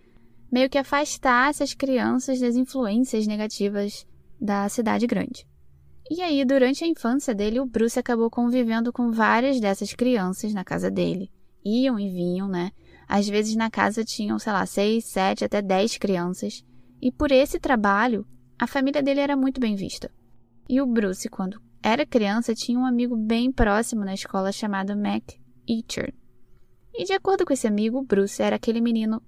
meio 0.50 0.68
que 0.68 0.78
afastasse 0.78 1.62
as 1.62 1.72
crianças 1.72 2.40
das 2.40 2.56
influências 2.56 3.26
negativas 3.26 4.06
da 4.40 4.68
cidade 4.68 5.06
grande. 5.06 5.46
E 6.10 6.20
aí, 6.20 6.44
durante 6.44 6.84
a 6.84 6.86
infância 6.86 7.34
dele, 7.34 7.60
o 7.60 7.66
Bruce 7.66 7.98
acabou 7.98 8.28
convivendo 8.28 8.92
com 8.92 9.10
várias 9.10 9.60
dessas 9.60 9.94
crianças 9.94 10.52
na 10.52 10.64
casa 10.64 10.90
dele. 10.90 11.30
Iam 11.64 11.98
e 11.98 12.10
vinham, 12.10 12.48
né? 12.48 12.70
Às 13.14 13.28
vezes 13.28 13.54
na 13.54 13.70
casa 13.70 14.02
tinham, 14.02 14.38
sei 14.38 14.54
lá, 14.54 14.64
seis, 14.64 15.04
sete, 15.04 15.44
até 15.44 15.60
dez 15.60 15.98
crianças. 15.98 16.64
E 16.98 17.12
por 17.12 17.30
esse 17.30 17.60
trabalho, 17.60 18.26
a 18.58 18.66
família 18.66 19.02
dele 19.02 19.20
era 19.20 19.36
muito 19.36 19.60
bem 19.60 19.74
vista. 19.76 20.10
E 20.66 20.80
o 20.80 20.86
Bruce, 20.86 21.28
quando 21.28 21.60
era 21.82 22.06
criança, 22.06 22.54
tinha 22.54 22.78
um 22.78 22.86
amigo 22.86 23.14
bem 23.14 23.52
próximo 23.52 24.02
na 24.02 24.14
escola 24.14 24.50
chamado 24.50 24.96
Mac 24.96 25.24
Eacher. 25.68 26.14
E 26.94 27.04
de 27.04 27.12
acordo 27.12 27.44
com 27.44 27.52
esse 27.52 27.66
amigo, 27.66 28.02
Bruce 28.02 28.40
era 28.40 28.56
aquele 28.56 28.80
menino 28.80 29.22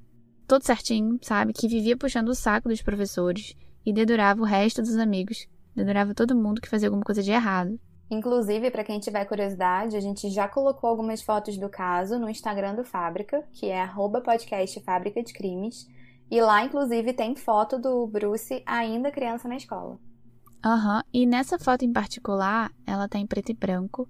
todo 0.48 0.64
certinho, 0.64 1.18
sabe? 1.20 1.52
Que 1.52 1.68
vivia 1.68 1.94
puxando 1.94 2.30
o 2.30 2.34
saco 2.34 2.70
dos 2.70 2.80
professores 2.80 3.52
e 3.84 3.92
dedurava 3.92 4.40
o 4.40 4.46
resto 4.46 4.80
dos 4.80 4.96
amigos. 4.96 5.46
Dedurava 5.76 6.14
todo 6.14 6.34
mundo 6.34 6.62
que 6.62 6.70
fazia 6.70 6.88
alguma 6.88 7.04
coisa 7.04 7.22
de 7.22 7.32
errado. 7.32 7.78
Inclusive, 8.10 8.70
para 8.70 8.84
quem 8.84 9.00
tiver 9.00 9.24
curiosidade, 9.24 9.96
a 9.96 10.00
gente 10.00 10.28
já 10.28 10.46
colocou 10.46 10.90
algumas 10.90 11.22
fotos 11.22 11.56
do 11.56 11.68
caso 11.68 12.18
no 12.18 12.28
Instagram 12.28 12.74
do 12.74 12.84
Fábrica, 12.84 13.42
que 13.52 13.68
é 13.70 13.88
podcast 14.22 14.80
Fábrica 14.80 15.22
de 15.22 15.32
Crimes. 15.32 15.88
E 16.30 16.40
lá, 16.40 16.64
inclusive, 16.64 17.12
tem 17.12 17.34
foto 17.34 17.78
do 17.78 18.06
Bruce 18.06 18.62
ainda 18.66 19.10
criança 19.10 19.48
na 19.48 19.56
escola. 19.56 19.98
Aham, 20.64 20.96
uhum. 20.96 21.02
e 21.12 21.26
nessa 21.26 21.58
foto 21.58 21.84
em 21.84 21.92
particular, 21.92 22.70
ela 22.86 23.08
tá 23.08 23.18
em 23.18 23.26
preto 23.26 23.50
e 23.50 23.54
branco. 23.54 24.08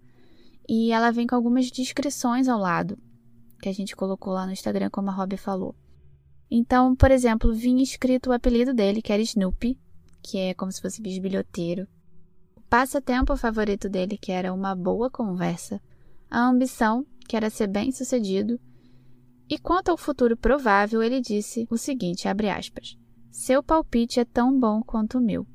E 0.69 0.93
ela 0.93 1.11
vem 1.11 1.27
com 1.27 1.35
algumas 1.35 1.71
descrições 1.71 2.49
ao 2.49 2.59
lado, 2.59 2.99
que 3.61 3.69
a 3.69 3.73
gente 3.73 3.95
colocou 3.95 4.33
lá 4.33 4.47
no 4.47 4.53
Instagram, 4.53 4.89
como 4.91 5.11
a 5.11 5.13
Robbie 5.13 5.37
falou. 5.37 5.75
Então, 6.51 6.95
por 6.95 7.11
exemplo, 7.11 7.53
vinha 7.53 7.83
escrito 7.83 8.31
o 8.31 8.33
apelido 8.33 8.73
dele, 8.73 9.03
que 9.03 9.13
era 9.13 9.21
Snoopy, 9.21 9.79
que 10.23 10.39
é 10.39 10.55
como 10.55 10.71
se 10.71 10.81
fosse 10.81 11.03
bisbilhoteiro. 11.03 11.87
Passatempo 12.68 13.37
favorito 13.37 13.88
dele, 13.88 14.18
que 14.18 14.33
era 14.33 14.52
uma 14.52 14.75
boa 14.75 15.11
conversa. 15.11 15.80
A 16.30 16.40
ambição, 16.47 17.06
que 17.28 17.37
era 17.37 17.50
ser 17.50 17.68
bem-sucedido. 17.68 18.59
E 19.49 19.59
quanto 19.59 19.90
ao 19.90 19.97
futuro 19.97 20.37
provável, 20.37 21.02
ele 21.02 21.21
disse 21.21 21.66
o 21.71 21.76
seguinte, 21.76 22.26
aspas: 22.28 22.97
Seu 23.30 23.62
palpite 23.62 24.18
é 24.18 24.25
tão 24.25 24.59
bom 24.59 24.83
quanto 24.83 25.18
o 25.18 25.21
meu. 25.21 25.47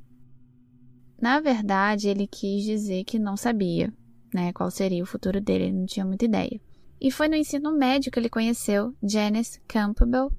Na 1.21 1.39
verdade, 1.41 2.07
ele 2.07 2.27
quis 2.27 2.63
dizer 2.63 3.03
que 3.03 3.19
não 3.19 3.35
sabia, 3.35 3.93
né, 4.33 4.53
qual 4.53 4.71
seria 4.71 5.03
o 5.03 5.07
futuro 5.07 5.41
dele, 5.41 5.65
ele 5.65 5.77
não 5.77 5.85
tinha 5.85 6.05
muita 6.05 6.25
ideia. 6.25 6.61
E 7.01 7.11
foi 7.11 7.27
no 7.27 7.35
ensino 7.35 7.71
médio 7.75 8.11
que 8.11 8.19
ele 8.19 8.29
conheceu 8.29 8.95
Janice 9.01 9.59
Campbell. 9.67 10.31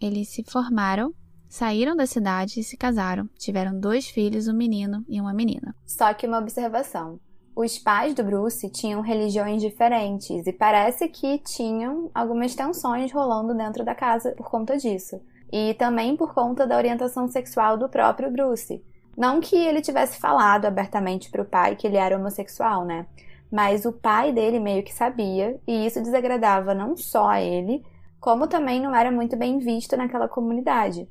Eles 0.00 0.28
se 0.28 0.44
formaram, 0.44 1.12
saíram 1.48 1.96
da 1.96 2.06
cidade 2.06 2.60
e 2.60 2.64
se 2.64 2.76
casaram. 2.76 3.28
Tiveram 3.38 3.78
dois 3.78 4.08
filhos, 4.08 4.46
um 4.48 4.54
menino 4.54 5.04
e 5.08 5.20
uma 5.20 5.32
menina. 5.32 5.74
Só 5.86 6.12
que 6.12 6.26
uma 6.26 6.38
observação. 6.38 7.18
Os 7.56 7.76
pais 7.76 8.14
do 8.14 8.22
Bruce 8.22 8.70
tinham 8.70 9.00
religiões 9.00 9.60
diferentes 9.60 10.46
e 10.46 10.52
parece 10.52 11.08
que 11.08 11.38
tinham 11.38 12.08
algumas 12.14 12.54
tensões 12.54 13.10
rolando 13.10 13.52
dentro 13.52 13.84
da 13.84 13.94
casa 13.94 14.32
por 14.36 14.48
conta 14.48 14.76
disso. 14.76 15.20
E 15.50 15.74
também 15.74 16.16
por 16.16 16.34
conta 16.34 16.66
da 16.66 16.76
orientação 16.76 17.26
sexual 17.26 17.76
do 17.76 17.88
próprio 17.88 18.30
Bruce. 18.30 18.84
Não 19.16 19.40
que 19.40 19.56
ele 19.56 19.80
tivesse 19.80 20.20
falado 20.20 20.66
abertamente 20.66 21.30
para 21.30 21.42
o 21.42 21.44
pai 21.44 21.74
que 21.74 21.88
ele 21.88 21.96
era 21.96 22.16
homossexual, 22.16 22.84
né? 22.84 23.06
Mas 23.50 23.84
o 23.84 23.92
pai 23.92 24.32
dele 24.32 24.60
meio 24.60 24.84
que 24.84 24.94
sabia, 24.94 25.58
e 25.66 25.86
isso 25.86 26.00
desagradava 26.00 26.74
não 26.74 26.96
só 26.96 27.26
a 27.26 27.40
ele, 27.40 27.82
como 28.20 28.46
também 28.46 28.80
não 28.80 28.94
era 28.94 29.10
muito 29.10 29.36
bem 29.36 29.58
visto 29.58 29.96
naquela 29.96 30.28
comunidade. 30.28 31.08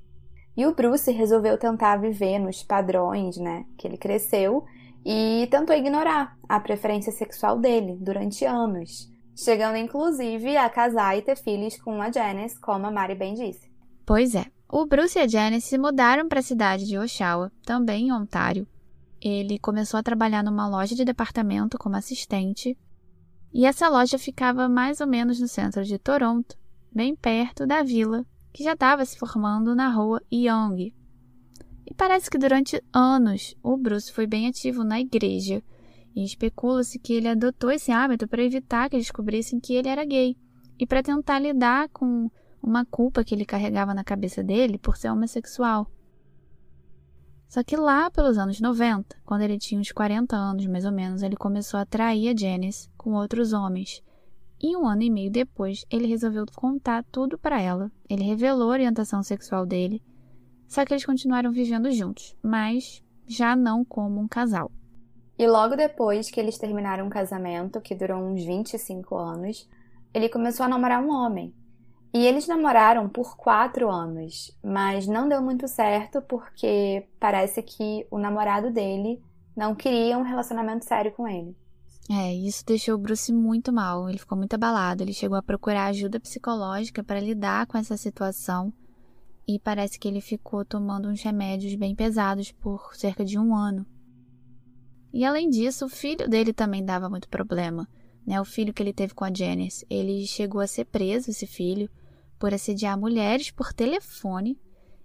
E 0.58 0.66
o 0.66 0.74
Bruce 0.74 1.12
resolveu 1.12 1.56
tentar 1.56 1.98
viver 1.98 2.40
nos 2.40 2.64
padrões, 2.64 3.38
né, 3.38 3.64
que 3.78 3.88
ele 3.88 3.96
cresceu 3.96 4.66
e 5.06 5.48
tentou 5.52 5.76
ignorar 5.76 6.36
a 6.50 6.60
preferência 6.60 7.12
sexual 7.12 7.60
dele 7.60 7.96
durante 8.02 8.44
anos, 8.44 9.08
chegando 9.36 9.78
inclusive 9.78 10.58
a 10.58 10.68
casar 10.68 11.16
e 11.16 11.22
ter 11.22 11.38
filhos 11.38 11.80
com 11.80 12.02
a 12.02 12.12
Janice, 12.12 12.60
como 12.60 12.88
a 12.88 12.92
Mari 12.92 13.14
bem 13.14 13.36
disse. 13.36 13.72
Pois 14.04 14.34
é, 14.34 14.46
o 14.68 14.84
Bruce 14.88 15.20
e 15.20 15.22
a 15.22 15.28
Janice 15.28 15.68
se 15.68 15.78
mudaram 15.78 16.28
para 16.28 16.40
a 16.40 16.44
cidade 16.44 16.88
de 16.88 16.98
Oshawa, 16.98 17.52
também 17.64 18.08
em 18.08 18.12
Ontário. 18.12 18.68
Ele 19.22 19.60
começou 19.60 20.00
a 20.00 20.04
trabalhar 20.04 20.44
numa 20.44 20.68
loja 20.68 20.96
de 20.96 21.06
departamento 21.06 21.78
como 21.78 21.96
assistente, 21.96 22.76
e 23.54 23.64
essa 23.64 23.88
loja 23.90 24.18
ficava 24.18 24.68
mais 24.68 25.02
ou 25.02 25.08
menos 25.08 25.40
no 25.40 25.48
centro 25.48 25.84
de 25.84 26.00
Toronto, 26.00 26.58
bem 26.92 27.16
perto 27.16 27.68
da 27.68 27.84
vila 27.84 28.26
que 28.58 28.64
já 28.64 28.74
estava 28.74 29.06
se 29.06 29.20
formando 29.20 29.76
na 29.76 29.88
rua 29.88 30.20
Yonge. 30.34 30.92
E 31.86 31.94
parece 31.94 32.28
que 32.28 32.40
durante 32.40 32.84
anos 32.92 33.56
o 33.62 33.78
Bruce 33.78 34.12
foi 34.12 34.26
bem 34.26 34.48
ativo 34.48 34.84
na 34.84 35.00
igreja, 35.00 35.62
e 36.16 36.24
especula-se 36.24 36.98
que 36.98 37.14
ele 37.14 37.28
adotou 37.28 37.70
esse 37.70 37.92
hábito 37.92 38.28
para 38.28 38.44
evitar 38.44 38.90
que 38.90 38.98
descobrissem 38.98 39.60
que 39.60 39.76
ele 39.76 39.88
era 39.88 40.04
gay 40.04 40.36
e 40.80 40.88
para 40.88 41.04
tentar 41.04 41.38
lidar 41.38 41.88
com 41.90 42.32
uma 42.60 42.84
culpa 42.84 43.24
que 43.24 43.36
ele 43.36 43.46
carregava 43.46 43.94
na 43.94 44.04
cabeça 44.04 44.44
dele 44.44 44.80
por 44.80 44.98
ser 44.98 45.12
homossexual. 45.12 45.88
Só 47.48 47.64
que 47.64 47.78
lá 47.78 48.10
pelos 48.10 48.40
anos 48.40 48.60
90, 48.60 49.18
quando 49.24 49.44
ele 49.44 49.60
tinha 49.60 49.80
uns 49.80 49.92
40 49.92 50.36
anos 50.36 50.66
mais 50.66 50.84
ou 50.84 50.92
menos, 50.92 51.22
ele 51.22 51.36
começou 51.36 51.78
a 51.78 51.84
atrair 51.84 52.30
a 52.30 52.36
Janice 52.36 52.90
com 52.98 53.14
outros 53.14 53.54
homens. 53.54 54.02
E 54.62 54.76
um 54.76 54.88
ano 54.88 55.04
e 55.04 55.10
meio 55.10 55.32
depois, 55.32 55.86
ele 55.90 56.08
resolveu 56.08 56.46
contar 56.56 57.04
tudo 57.12 57.38
para 57.38 57.62
ela. 57.62 57.92
Ele 58.10 58.24
revelou 58.24 58.70
a 58.70 58.74
orientação 58.74 59.22
sexual 59.22 59.66
dele. 59.66 60.02
Só 60.68 60.84
que 60.84 60.94
eles 60.94 61.06
continuaram 61.06 61.52
vivendo 61.52 61.92
juntos, 61.92 62.36
mas 62.42 63.04
já 63.28 63.56
não 63.56 63.86
como 63.86 64.20
um 64.20 64.28
casal. 64.28 64.72
E 65.38 65.48
logo 65.48 65.76
depois 65.76 66.32
que 66.32 66.40
eles 66.40 66.58
terminaram 66.58 67.08
o 67.08 67.12
casamento, 67.12 67.80
que 67.80 67.94
durou 67.94 68.18
uns 68.18 68.44
25 68.44 69.16
anos, 69.16 69.70
ele 70.14 70.30
começou 70.30 70.66
a 70.66 70.70
namorar 70.70 71.04
um 71.04 71.12
homem, 71.12 71.54
e 72.14 72.26
eles 72.26 72.48
namoraram 72.48 73.08
por 73.08 73.38
quatro 73.38 73.92
anos, 73.92 74.58
mas 74.64 75.08
não 75.08 75.30
deu 75.30 75.42
muito 75.42 75.68
certo 75.68 76.22
porque 76.22 77.06
parece 77.20 77.62
que 77.62 78.08
o 78.10 78.18
namorado 78.18 78.72
dele 78.72 79.22
não 79.56 79.76
queria 79.76 80.18
um 80.18 80.24
relacionamento 80.24 80.86
sério 80.86 81.12
com 81.12 81.28
ele. 81.28 81.56
É, 82.10 82.34
isso 82.34 82.66
deixou 82.66 82.96
o 82.96 82.98
Bruce 82.98 83.34
muito 83.34 83.72
mal. 83.72 84.10
Ele 84.10 84.18
ficou 84.18 84.38
muito 84.38 84.54
abalado. 84.54 85.04
Ele 85.04 85.14
chegou 85.14 85.38
a 85.38 85.44
procurar 85.44 85.88
ajuda 85.88 86.20
psicológica 86.20 87.04
para 87.04 87.20
lidar 87.20 87.68
com 87.68 87.78
essa 87.78 87.98
situação. 87.98 88.74
E 89.48 89.60
parece 89.60 90.00
que 90.00 90.08
ele 90.08 90.22
ficou 90.22 90.64
tomando 90.64 91.08
uns 91.10 91.22
remédios 91.22 91.76
bem 91.76 91.96
pesados 91.96 92.52
por 92.52 92.96
cerca 92.96 93.24
de 93.24 93.38
um 93.38 93.56
ano. 93.56 93.86
E 95.14 95.24
além 95.26 95.50
disso, 95.50 95.86
o 95.86 95.90
filho 95.90 96.30
dele 96.30 96.54
também 96.54 96.84
dava 96.84 97.10
muito 97.10 97.30
problema 97.30 97.88
né, 98.28 98.42
o 98.42 98.46
filho 98.46 98.74
que 98.74 98.84
ele 98.84 98.92
teve 98.92 99.14
com 99.14 99.24
a 99.24 99.34
Janice, 99.34 99.88
ele 99.90 100.28
chegou 100.28 100.60
a 100.60 100.68
ser 100.68 100.84
preso, 100.84 101.32
esse 101.32 101.48
filho, 101.48 101.90
por 102.38 102.54
assediar 102.54 103.00
mulheres 103.00 103.50
por 103.50 103.72
telefone, 103.72 104.60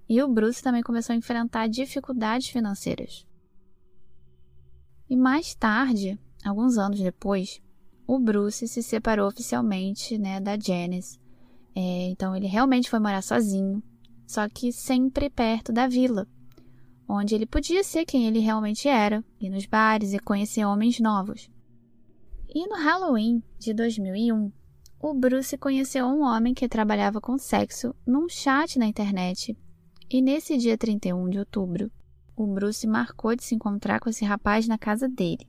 e 0.08 0.20
o 0.20 0.28
Bruce 0.28 0.60
também 0.60 0.82
começou 0.82 1.14
a 1.14 1.16
enfrentar 1.16 1.68
dificuldades 1.68 2.48
financeiras. 2.48 3.24
E 5.08 5.16
mais 5.16 5.54
tarde, 5.54 6.18
alguns 6.44 6.78
anos 6.78 7.00
depois, 7.00 7.60
o 8.06 8.18
Bruce 8.18 8.66
se 8.68 8.82
separou 8.82 9.28
oficialmente 9.28 10.18
né, 10.18 10.40
da 10.40 10.58
Janice. 10.58 11.18
É, 11.74 12.08
então 12.10 12.36
ele 12.36 12.46
realmente 12.46 12.90
foi 12.90 12.98
morar 12.98 13.22
sozinho, 13.22 13.82
só 14.26 14.48
que 14.48 14.72
sempre 14.72 15.30
perto 15.30 15.72
da 15.72 15.86
vila, 15.86 16.26
onde 17.08 17.34
ele 17.34 17.46
podia 17.46 17.82
ser 17.82 18.04
quem 18.04 18.26
ele 18.26 18.40
realmente 18.40 18.88
era, 18.88 19.24
ir 19.40 19.48
nos 19.48 19.66
bares 19.66 20.12
e 20.12 20.18
conhecer 20.18 20.64
homens 20.64 21.00
novos. 21.00 21.50
E 22.54 22.66
no 22.68 22.76
Halloween 22.76 23.42
de 23.58 23.72
2001, 23.72 24.52
o 25.00 25.14
Bruce 25.14 25.56
conheceu 25.56 26.06
um 26.06 26.22
homem 26.22 26.54
que 26.54 26.68
trabalhava 26.68 27.20
com 27.20 27.38
sexo 27.38 27.94
num 28.06 28.28
chat 28.28 28.78
na 28.78 28.86
internet. 28.86 29.56
E 30.10 30.20
nesse 30.20 30.56
dia 30.58 30.76
31 30.76 31.30
de 31.30 31.38
outubro, 31.38 31.90
o 32.36 32.46
Bruce 32.46 32.86
marcou 32.86 33.34
de 33.34 33.42
se 33.42 33.54
encontrar 33.54 34.00
com 34.00 34.10
esse 34.10 34.24
rapaz 34.24 34.68
na 34.68 34.76
casa 34.76 35.08
dele. 35.08 35.48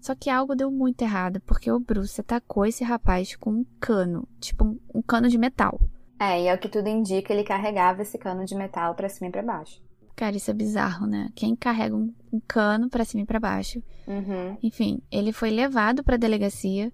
Só 0.00 0.14
que 0.14 0.30
algo 0.30 0.54
deu 0.54 0.70
muito 0.70 1.02
errado, 1.02 1.40
porque 1.40 1.70
o 1.70 1.80
Bruce 1.80 2.20
atacou 2.20 2.64
esse 2.64 2.84
rapaz 2.84 3.34
com 3.36 3.50
um 3.50 3.66
cano, 3.80 4.26
tipo 4.40 4.64
um, 4.64 4.78
um 4.94 5.02
cano 5.02 5.28
de 5.28 5.38
metal. 5.38 5.80
É, 6.18 6.42
e 6.42 6.46
é 6.46 6.54
o 6.54 6.58
que 6.58 6.68
tudo 6.68 6.88
indica, 6.88 7.32
ele 7.32 7.44
carregava 7.44 8.02
esse 8.02 8.16
cano 8.16 8.44
de 8.44 8.54
metal 8.54 8.94
para 8.94 9.08
cima 9.08 9.28
e 9.28 9.32
para 9.32 9.42
baixo. 9.42 9.82
Cara, 10.14 10.34
isso 10.34 10.50
é 10.50 10.54
bizarro, 10.54 11.06
né? 11.06 11.28
Quem 11.34 11.54
carrega 11.54 11.94
um, 11.94 12.10
um 12.32 12.40
cano 12.40 12.88
para 12.88 13.04
cima 13.04 13.22
e 13.22 13.26
para 13.26 13.38
baixo. 13.38 13.82
Uhum. 14.06 14.56
Enfim, 14.62 15.02
ele 15.10 15.30
foi 15.30 15.50
levado 15.50 16.02
para 16.02 16.14
a 16.14 16.18
delegacia 16.18 16.90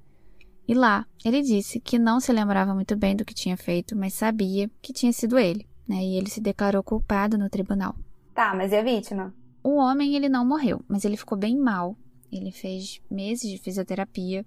e 0.66 0.74
lá 0.74 1.06
ele 1.24 1.40
disse 1.40 1.78
que 1.78 2.00
não 2.00 2.18
se 2.18 2.32
lembrava 2.32 2.74
muito 2.74 2.96
bem 2.96 3.14
do 3.14 3.24
que 3.24 3.34
tinha 3.34 3.56
feito, 3.56 3.96
mas 3.96 4.14
sabia 4.14 4.68
que 4.80 4.92
tinha 4.92 5.12
sido 5.12 5.38
ele, 5.38 5.68
né? 5.86 6.02
E 6.02 6.16
ele 6.16 6.28
se 6.28 6.40
declarou 6.40 6.82
culpado 6.82 7.38
no 7.38 7.48
tribunal. 7.48 7.94
Tá, 8.34 8.54
mas 8.56 8.72
e 8.72 8.76
a 8.76 8.82
vítima? 8.82 9.32
O 9.62 9.76
homem 9.76 10.16
ele 10.16 10.28
não 10.28 10.44
morreu, 10.44 10.82
mas 10.88 11.04
ele 11.04 11.16
ficou 11.16 11.38
bem 11.38 11.56
mal. 11.56 11.96
Ele 12.32 12.50
fez 12.50 13.02
meses 13.10 13.50
de 13.50 13.58
fisioterapia 13.58 14.46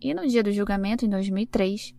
e 0.00 0.14
no 0.14 0.26
dia 0.26 0.42
do 0.42 0.50
julgamento, 0.50 1.04
em 1.04 1.08
2003, 1.10 1.94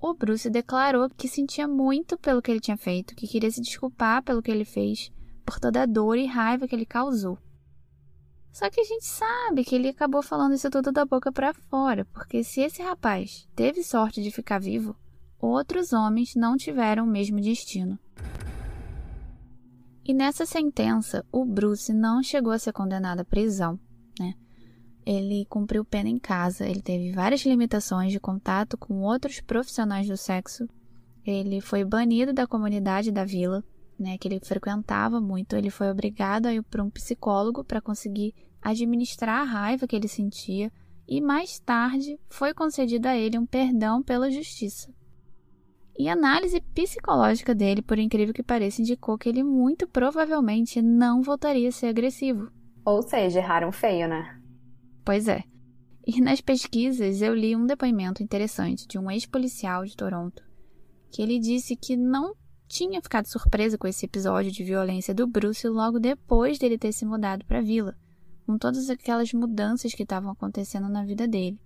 o 0.00 0.14
Bruce 0.14 0.48
declarou 0.48 1.10
que 1.10 1.28
sentia 1.28 1.68
muito 1.68 2.16
pelo 2.16 2.40
que 2.40 2.50
ele 2.50 2.60
tinha 2.60 2.78
feito, 2.78 3.14
que 3.14 3.28
queria 3.28 3.50
se 3.50 3.60
desculpar 3.60 4.22
pelo 4.22 4.40
que 4.40 4.50
ele 4.50 4.64
fez, 4.64 5.12
por 5.44 5.60
toda 5.60 5.82
a 5.82 5.86
dor 5.86 6.16
e 6.16 6.24
raiva 6.24 6.66
que 6.66 6.74
ele 6.74 6.86
causou. 6.86 7.38
Só 8.50 8.70
que 8.70 8.80
a 8.80 8.84
gente 8.84 9.04
sabe 9.04 9.64
que 9.64 9.74
ele 9.74 9.88
acabou 9.88 10.22
falando 10.22 10.54
isso 10.54 10.70
tudo 10.70 10.90
da 10.90 11.04
boca 11.04 11.30
para 11.30 11.52
fora, 11.52 12.06
porque 12.06 12.42
se 12.42 12.62
esse 12.62 12.82
rapaz 12.82 13.46
teve 13.54 13.82
sorte 13.82 14.22
de 14.22 14.30
ficar 14.30 14.58
vivo, 14.58 14.96
outros 15.38 15.92
homens 15.92 16.34
não 16.34 16.56
tiveram 16.56 17.04
o 17.04 17.10
mesmo 17.10 17.38
destino. 17.38 17.98
E 20.04 20.14
nessa 20.14 20.46
sentença, 20.46 21.24
o 21.30 21.44
Bruce 21.44 21.92
não 21.92 22.22
chegou 22.22 22.52
a 22.52 22.58
ser 22.58 22.72
condenado 22.72 23.20
à 23.20 23.24
prisão? 23.24 23.78
Ele 25.04 25.46
cumpriu 25.46 25.84
pena 25.84 26.08
em 26.08 26.18
casa, 26.18 26.68
ele 26.68 26.82
teve 26.82 27.12
várias 27.12 27.44
limitações 27.44 28.12
de 28.12 28.20
contato 28.20 28.76
com 28.76 29.00
outros 29.00 29.40
profissionais 29.40 30.06
do 30.06 30.16
sexo. 30.16 30.68
Ele 31.24 31.60
foi 31.60 31.84
banido 31.84 32.32
da 32.32 32.46
comunidade 32.46 33.10
da 33.10 33.24
vila, 33.24 33.64
né, 33.98 34.16
que 34.18 34.28
ele 34.28 34.40
frequentava 34.40 35.20
muito. 35.20 35.56
Ele 35.56 35.70
foi 35.70 35.90
obrigado 35.90 36.46
a 36.46 36.54
ir 36.54 36.62
para 36.62 36.82
um 36.82 36.90
psicólogo 36.90 37.64
para 37.64 37.80
conseguir 37.80 38.34
administrar 38.62 39.40
a 39.40 39.44
raiva 39.44 39.86
que 39.86 39.96
ele 39.96 40.08
sentia 40.08 40.70
e 41.08 41.20
mais 41.20 41.58
tarde 41.58 42.18
foi 42.28 42.54
concedido 42.54 43.08
a 43.08 43.16
ele 43.16 43.38
um 43.38 43.46
perdão 43.46 44.02
pela 44.02 44.30
justiça. 44.30 44.92
E 45.98 46.08
a 46.08 46.12
análise 46.12 46.60
psicológica 46.74 47.54
dele, 47.54 47.82
por 47.82 47.98
incrível 47.98 48.32
que 48.32 48.42
pareça, 48.42 48.80
indicou 48.80 49.18
que 49.18 49.28
ele 49.28 49.42
muito 49.42 49.86
provavelmente 49.86 50.80
não 50.80 51.20
voltaria 51.20 51.68
a 51.68 51.72
ser 51.72 51.88
agressivo. 51.88 52.50
Ou 52.84 53.02
seja, 53.02 53.40
erraram 53.40 53.70
feio, 53.70 54.08
né? 54.08 54.39
Pois 55.04 55.28
é. 55.28 55.42
E 56.06 56.20
nas 56.20 56.40
pesquisas 56.40 57.22
eu 57.22 57.34
li 57.34 57.54
um 57.54 57.66
depoimento 57.66 58.22
interessante 58.22 58.86
de 58.86 58.98
um 58.98 59.10
ex-policial 59.10 59.84
de 59.84 59.96
Toronto, 59.96 60.42
que 61.10 61.22
ele 61.22 61.38
disse 61.38 61.76
que 61.76 61.96
não 61.96 62.34
tinha 62.66 63.02
ficado 63.02 63.26
surpreso 63.26 63.76
com 63.76 63.86
esse 63.86 64.06
episódio 64.06 64.50
de 64.52 64.62
violência 64.62 65.12
do 65.12 65.26
Bruce 65.26 65.66
logo 65.68 65.98
depois 65.98 66.58
dele 66.58 66.78
ter 66.78 66.92
se 66.92 67.04
mudado 67.04 67.44
para 67.44 67.58
a 67.58 67.62
vila, 67.62 67.96
com 68.46 68.56
todas 68.56 68.88
aquelas 68.88 69.32
mudanças 69.32 69.92
que 69.92 70.04
estavam 70.04 70.30
acontecendo 70.30 70.88
na 70.88 71.04
vida 71.04 71.26
dele. 71.26 71.58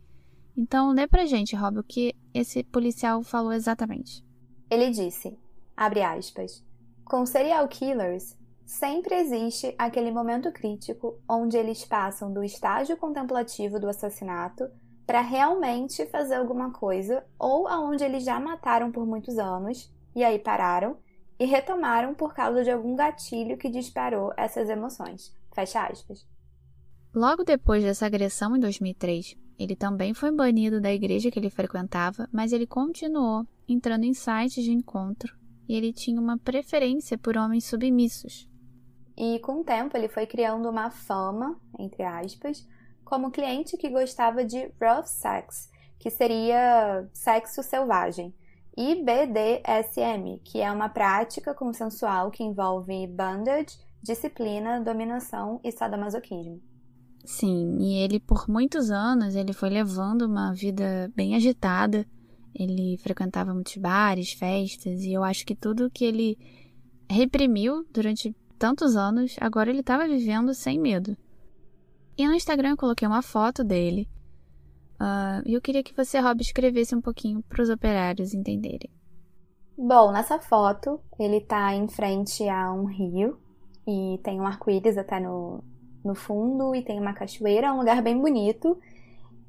Então, 0.56 0.92
lê 0.92 1.06
pra 1.06 1.26
gente, 1.26 1.56
Rob, 1.56 1.78
o 1.78 1.84
que 1.84 2.14
esse 2.32 2.62
policial 2.64 3.22
falou 3.22 3.52
exatamente. 3.52 4.24
Ele 4.70 4.90
disse, 4.90 5.36
abre 5.76 6.02
aspas, 6.02 6.64
com 7.04 7.26
serial 7.26 7.68
killers, 7.68 8.36
Sempre 8.64 9.16
existe 9.16 9.74
aquele 9.78 10.10
momento 10.10 10.50
crítico 10.50 11.18
onde 11.28 11.56
eles 11.56 11.84
passam 11.84 12.32
do 12.32 12.42
estágio 12.42 12.96
contemplativo 12.96 13.78
do 13.78 13.88
assassinato 13.88 14.70
para 15.06 15.20
realmente 15.20 16.06
fazer 16.06 16.36
alguma 16.36 16.72
coisa, 16.72 17.24
ou 17.38 17.68
aonde 17.68 18.02
eles 18.02 18.24
já 18.24 18.40
mataram 18.40 18.90
por 18.90 19.06
muitos 19.06 19.38
anos 19.38 19.92
e 20.16 20.24
aí 20.24 20.38
pararam 20.38 20.96
e 21.38 21.44
retomaram 21.44 22.14
por 22.14 22.32
causa 22.32 22.64
de 22.64 22.70
algum 22.70 22.96
gatilho 22.96 23.58
que 23.58 23.68
disparou 23.68 24.32
essas 24.36 24.68
emoções. 24.70 25.34
Fecha 25.52 25.84
aspas. 25.84 26.26
Logo 27.14 27.44
depois 27.44 27.84
dessa 27.84 28.06
agressão 28.06 28.56
em 28.56 28.60
2003, 28.60 29.36
ele 29.58 29.76
também 29.76 30.14
foi 30.14 30.32
banido 30.32 30.80
da 30.80 30.92
igreja 30.92 31.30
que 31.30 31.38
ele 31.38 31.50
frequentava, 31.50 32.28
mas 32.32 32.52
ele 32.52 32.66
continuou 32.66 33.46
entrando 33.68 34.04
em 34.04 34.14
sites 34.14 34.64
de 34.64 34.72
encontro 34.72 35.36
e 35.68 35.74
ele 35.74 35.92
tinha 35.92 36.20
uma 36.20 36.38
preferência 36.38 37.16
por 37.16 37.36
homens 37.36 37.64
submissos. 37.64 38.48
E 39.16 39.38
com 39.40 39.60
o 39.60 39.64
tempo 39.64 39.96
ele 39.96 40.08
foi 40.08 40.26
criando 40.26 40.68
uma 40.68 40.90
fama, 40.90 41.60
entre 41.78 42.02
aspas, 42.02 42.66
como 43.04 43.30
cliente 43.30 43.76
que 43.76 43.88
gostava 43.88 44.44
de 44.44 44.72
rough 44.80 45.06
sex, 45.06 45.70
que 45.98 46.10
seria 46.10 47.08
sexo 47.12 47.62
selvagem, 47.62 48.34
e 48.76 48.96
BDSM, 48.96 50.40
que 50.44 50.60
é 50.60 50.70
uma 50.70 50.88
prática 50.88 51.54
consensual 51.54 52.30
que 52.30 52.42
envolve 52.42 53.06
bondage, 53.06 53.78
disciplina, 54.02 54.80
dominação 54.80 55.60
e 55.62 55.70
sadomasoquismo. 55.70 56.60
Sim, 57.24 57.78
e 57.80 57.94
ele 58.02 58.20
por 58.20 58.48
muitos 58.48 58.90
anos 58.90 59.34
ele 59.34 59.52
foi 59.52 59.70
levando 59.70 60.22
uma 60.22 60.52
vida 60.52 61.10
bem 61.14 61.34
agitada. 61.34 62.06
Ele 62.54 62.98
frequentava 62.98 63.54
muitos 63.54 63.76
bares, 63.76 64.32
festas, 64.32 65.00
e 65.02 65.12
eu 65.12 65.24
acho 65.24 65.46
que 65.46 65.54
tudo 65.54 65.90
que 65.90 66.04
ele 66.04 66.38
reprimiu 67.10 67.86
durante 67.90 68.34
tantos 68.58 68.96
anos, 68.96 69.36
agora 69.40 69.70
ele 69.70 69.80
estava 69.80 70.06
vivendo 70.06 70.54
sem 70.54 70.78
medo. 70.78 71.16
E 72.16 72.26
no 72.26 72.34
Instagram 72.34 72.70
eu 72.70 72.76
coloquei 72.76 73.06
uma 73.06 73.22
foto 73.22 73.64
dele. 73.64 74.08
Uh, 75.00 75.42
e 75.44 75.54
eu 75.54 75.60
queria 75.60 75.82
que 75.82 75.94
você, 75.94 76.20
Rob, 76.20 76.40
escrevesse 76.40 76.94
um 76.94 77.00
pouquinho 77.00 77.42
para 77.42 77.62
os 77.62 77.68
operários 77.68 78.32
entenderem. 78.32 78.90
Bom, 79.76 80.12
nessa 80.12 80.38
foto 80.38 81.00
ele 81.18 81.38
está 81.38 81.74
em 81.74 81.88
frente 81.88 82.48
a 82.48 82.72
um 82.72 82.84
rio 82.84 83.36
e 83.86 84.20
tem 84.22 84.40
um 84.40 84.46
arco-íris 84.46 84.96
até 84.96 85.18
no, 85.18 85.64
no 86.04 86.14
fundo 86.14 86.74
e 86.74 86.82
tem 86.82 87.00
uma 87.00 87.12
cachoeira, 87.12 87.72
um 87.72 87.78
lugar 87.78 88.00
bem 88.00 88.16
bonito. 88.16 88.78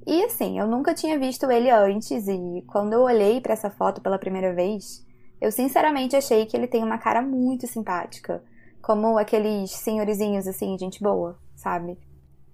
E 0.05 0.23
assim, 0.23 0.57
eu 0.57 0.67
nunca 0.67 0.95
tinha 0.95 1.17
visto 1.19 1.49
ele 1.49 1.69
antes 1.69 2.27
e 2.27 2.63
quando 2.67 2.93
eu 2.93 3.01
olhei 3.01 3.39
para 3.39 3.53
essa 3.53 3.69
foto 3.69 4.01
pela 4.01 4.17
primeira 4.17 4.53
vez, 4.53 5.05
eu 5.39 5.51
sinceramente 5.51 6.15
achei 6.15 6.45
que 6.47 6.57
ele 6.57 6.67
tem 6.67 6.83
uma 6.83 6.97
cara 6.97 7.21
muito 7.21 7.67
simpática 7.67 8.43
como 8.85 9.17
aqueles 9.17 9.71
senhorizinhos 9.71 10.45
assim, 10.45 10.77
gente 10.77 11.01
boa, 11.01 11.39
sabe? 11.55 11.97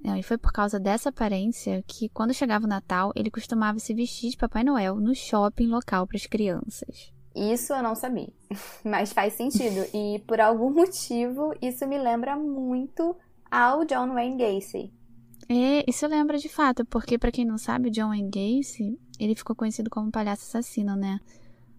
Não, 0.02 0.16
e 0.16 0.24
foi 0.24 0.38
por 0.38 0.54
causa 0.54 0.80
dessa 0.80 1.10
aparência 1.10 1.84
que, 1.86 2.08
quando 2.08 2.34
chegava 2.34 2.64
o 2.64 2.70
Natal, 2.70 3.12
ele 3.18 3.30
costumava 3.30 3.80
se 3.80 3.94
vestir 3.94 4.30
de 4.30 4.38
Papai 4.38 4.64
Noel 4.64 4.96
no 4.96 5.14
shopping 5.14 5.68
local 5.68 6.08
para 6.08 6.16
as 6.16 6.26
crianças. 6.26 7.12
Isso 7.36 7.74
eu 7.74 7.84
não 7.84 7.96
sabia, 7.96 8.32
mas 8.82 9.12
faz 9.12 9.34
sentido. 9.34 9.86
e 9.94 10.20
por 10.20 10.40
algum 10.40 10.72
motivo, 10.74 11.54
isso 11.62 11.86
me 11.86 11.98
lembra 11.98 12.38
muito 12.38 13.14
ao 13.52 13.84
John 13.84 14.14
Wayne 14.14 14.38
Gacy. 14.38 14.90
É, 15.50 15.84
isso 15.86 16.08
lembra 16.08 16.38
de 16.38 16.48
fato, 16.48 16.86
porque 16.86 17.18
para 17.18 17.32
quem 17.32 17.44
não 17.44 17.58
sabe, 17.58 17.90
o 17.90 17.92
John 17.92 18.08
Wayne 18.08 18.30
Gacy, 18.30 18.98
ele 19.20 19.36
ficou 19.36 19.54
conhecido 19.54 19.90
como 19.90 20.10
palhaço 20.10 20.44
assassino, 20.44 20.96
né? 20.96 21.20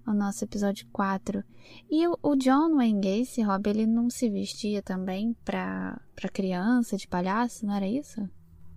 O 0.07 0.13
nosso 0.13 0.45
episódio 0.45 0.87
4. 0.93 1.43
E 1.91 2.07
o, 2.07 2.19
o 2.23 2.37
John 2.37 2.77
Wayne 2.77 3.01
Gacy, 3.01 3.43
Rob, 3.43 3.69
ele 3.69 3.87
não 3.87 4.11
se 4.11 4.29
vestia 4.29 4.83
também 4.83 5.37
pra, 5.45 6.01
pra 6.15 6.29
criança 6.29 6.97
de 6.97 7.07
palhaço, 7.07 7.67
não 7.67 7.75
era 7.75 7.87
isso? 7.87 8.21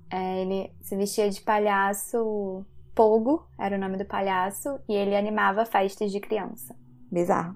É, 0.10 0.42
ele 0.42 0.72
se 0.82 0.96
vestia 0.96 1.30
de 1.30 1.42
palhaço 1.42 2.66
Pogo, 2.94 3.46
era 3.60 3.76
o 3.76 3.80
nome 3.80 3.98
do 3.98 4.06
palhaço, 4.06 4.80
e 4.88 4.94
ele 4.94 5.16
animava 5.16 5.66
festas 5.66 6.12
de 6.12 6.20
criança. 6.20 6.76
Bizarro. 7.12 7.56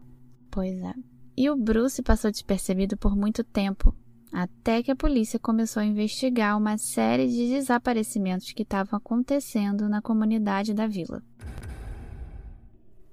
Pois 0.52 0.78
é. 0.82 0.94
E 1.38 1.50
o 1.50 1.56
Bruce 1.56 2.02
passou 2.02 2.30
despercebido 2.30 2.98
por 2.98 3.16
muito 3.16 3.44
tempo, 3.44 3.96
até 4.34 4.84
que 4.84 4.92
a 4.92 4.96
polícia 4.96 5.40
começou 5.40 5.82
a 5.82 5.86
investigar 5.86 6.58
uma 6.58 6.78
série 6.78 7.28
de 7.28 7.48
desaparecimentos 7.48 8.52
que 8.52 8.64
estavam 8.64 8.98
acontecendo 8.98 9.88
na 9.88 10.02
comunidade 10.02 10.74
da 10.74 10.86
vila. 10.88 11.24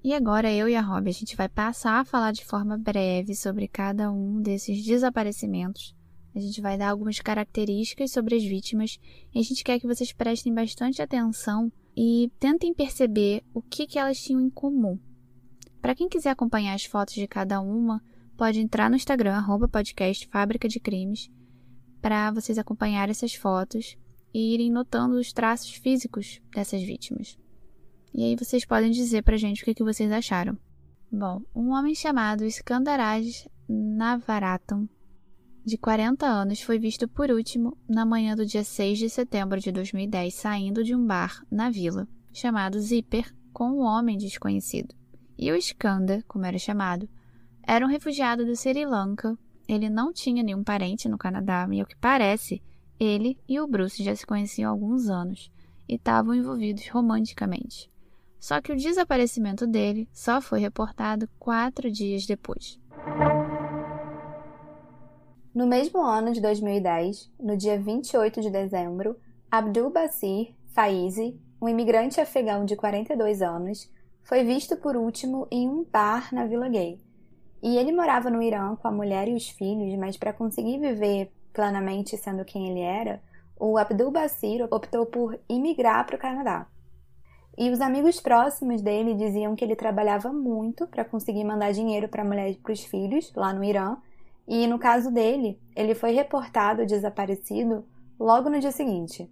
E 0.07 0.13
agora 0.13 0.49
eu 0.49 0.69
e 0.69 0.75
a 0.77 0.79
Rob 0.79 1.09
a 1.09 1.11
gente 1.11 1.35
vai 1.35 1.49
passar 1.49 1.99
a 1.99 2.05
falar 2.05 2.31
de 2.31 2.45
forma 2.45 2.77
breve 2.77 3.35
sobre 3.35 3.67
cada 3.67 4.09
um 4.09 4.41
desses 4.41 4.81
desaparecimentos. 4.85 5.93
A 6.33 6.39
gente 6.39 6.61
vai 6.61 6.77
dar 6.77 6.91
algumas 6.91 7.19
características 7.19 8.11
sobre 8.11 8.37
as 8.37 8.43
vítimas 8.45 8.97
e 9.35 9.37
a 9.37 9.43
gente 9.43 9.65
quer 9.65 9.81
que 9.81 9.85
vocês 9.85 10.13
prestem 10.13 10.53
bastante 10.53 11.01
atenção 11.01 11.69
e 11.93 12.31
tentem 12.39 12.73
perceber 12.73 13.43
o 13.53 13.61
que, 13.61 13.85
que 13.85 13.99
elas 13.99 14.17
tinham 14.17 14.39
em 14.39 14.49
comum. 14.49 14.97
Para 15.81 15.93
quem 15.93 16.07
quiser 16.07 16.29
acompanhar 16.29 16.73
as 16.73 16.85
fotos 16.85 17.15
de 17.15 17.27
cada 17.27 17.59
uma, 17.59 18.01
pode 18.37 18.61
entrar 18.61 18.89
no 18.89 18.95
Instagram, 18.95 19.33
arroba 19.33 19.67
podcast 19.67 20.25
Fábrica 20.27 20.69
de 20.69 20.79
Crimes, 20.79 21.29
para 22.01 22.31
vocês 22.31 22.57
acompanharem 22.57 23.11
essas 23.11 23.33
fotos 23.33 23.97
e 24.33 24.53
irem 24.53 24.71
notando 24.71 25.17
os 25.17 25.33
traços 25.33 25.71
físicos 25.71 26.39
dessas 26.55 26.81
vítimas. 26.81 27.37
E 28.13 28.23
aí 28.23 28.35
vocês 28.35 28.65
podem 28.65 28.91
dizer 28.91 29.23
pra 29.23 29.37
gente 29.37 29.61
o 29.61 29.65
que, 29.65 29.73
que 29.73 29.83
vocês 29.83 30.11
acharam. 30.11 30.57
Bom, 31.11 31.41
um 31.55 31.71
homem 31.71 31.95
chamado 31.95 32.45
Skandaraj 32.45 33.47
Navaratam, 33.69 34.89
de 35.67 35.77
40 35.77 36.25
anos, 36.25 36.61
foi 36.61 36.79
visto 36.79 37.09
por 37.09 37.29
último 37.29 37.77
na 37.89 38.05
manhã 38.05 38.37
do 38.37 38.45
dia 38.45 38.63
6 38.63 38.97
de 38.97 39.09
setembro 39.09 39.59
de 39.59 39.69
2010 39.69 40.33
saindo 40.33 40.81
de 40.81 40.95
um 40.95 41.05
bar 41.05 41.45
na 41.51 41.69
vila, 41.69 42.07
chamado 42.31 42.79
Zipper, 42.79 43.35
com 43.51 43.71
um 43.71 43.81
homem 43.81 44.17
desconhecido. 44.17 44.95
E 45.37 45.51
o 45.51 45.57
Skanda, 45.57 46.23
como 46.25 46.45
era 46.45 46.57
chamado, 46.57 47.09
era 47.61 47.85
um 47.85 47.89
refugiado 47.89 48.45
do 48.45 48.55
Sri 48.55 48.85
Lanka. 48.85 49.37
Ele 49.67 49.89
não 49.89 50.13
tinha 50.13 50.41
nenhum 50.41 50.63
parente 50.63 51.09
no 51.09 51.17
Canadá, 51.17 51.67
e 51.69 51.81
ao 51.81 51.85
que 51.85 51.97
parece, 51.97 52.63
ele 52.97 53.37
e 53.45 53.59
o 53.59 53.67
Bruce 53.67 54.01
já 54.01 54.15
se 54.15 54.25
conheciam 54.25 54.69
há 54.69 54.71
alguns 54.71 55.09
anos 55.09 55.51
e 55.85 55.95
estavam 55.95 56.33
envolvidos 56.33 56.87
romanticamente. 56.87 57.91
Só 58.39 58.61
que 58.61 58.71
o 58.71 58.77
desaparecimento 58.77 59.65
dele 59.65 60.07
só 60.13 60.41
foi 60.41 60.59
reportado 60.59 61.29
quatro 61.39 61.91
dias 61.91 62.25
depois. 62.25 62.79
No 65.53 65.65
mesmo 65.65 66.01
ano 66.01 66.31
de 66.31 66.39
2010, 66.39 67.31
no 67.39 67.57
dia 67.57 67.79
28 67.79 68.41
de 68.41 68.51
dezembro, 68.51 69.17
Abdul 69.49 69.89
Basir 69.89 70.53
Faizi, 70.67 71.39
um 71.59 71.67
imigrante 71.67 72.21
afegão 72.21 72.63
de 72.63 72.75
42 72.75 73.41
anos, 73.41 73.91
foi 74.21 74.43
visto 74.43 74.77
por 74.77 74.95
último 74.95 75.47
em 75.49 75.67
um 75.67 75.83
bar 75.83 76.33
na 76.33 76.45
Vila 76.45 76.69
Gay. 76.69 76.99
E 77.63 77.75
ele 77.77 77.91
morava 77.91 78.29
no 78.29 78.41
Irã 78.41 78.75
com 78.75 78.87
a 78.87 78.91
mulher 78.91 79.27
e 79.27 79.33
os 79.33 79.49
filhos, 79.49 79.97
mas 79.97 80.15
para 80.15 80.31
conseguir 80.31 80.77
viver 80.79 81.31
plenamente 81.51 82.15
sendo 82.17 82.45
quem 82.45 82.69
ele 82.69 82.81
era, 82.81 83.19
o 83.59 83.77
Abdul 83.77 84.11
Basir 84.11 84.67
optou 84.69 85.07
por 85.07 85.39
imigrar 85.49 86.05
para 86.05 86.17
o 86.17 86.19
Canadá. 86.19 86.67
E 87.57 87.71
os 87.71 87.81
amigos 87.81 88.19
próximos 88.19 88.83
dele 88.83 89.15
diziam 89.15 89.55
que 89.55 89.65
ele 89.65 89.75
trabalhava 89.75 90.31
muito 90.31 90.85
para 90.85 91.03
conseguir 91.03 91.43
mandar 91.43 91.71
dinheiro 91.71 92.07
para 92.07 92.21
a 92.21 92.25
mulher 92.25 92.51
e 92.51 92.55
para 92.55 92.71
os 92.71 92.83
filhos 92.83 93.33
lá 93.35 93.51
no 93.51 93.63
Irã. 93.63 93.97
E 94.47 94.67
no 94.67 94.77
caso 94.77 95.11
dele, 95.11 95.59
ele 95.75 95.95
foi 95.95 96.11
reportado 96.11 96.85
desaparecido 96.85 97.83
logo 98.19 98.49
no 98.49 98.59
dia 98.59 98.71
seguinte. 98.71 99.27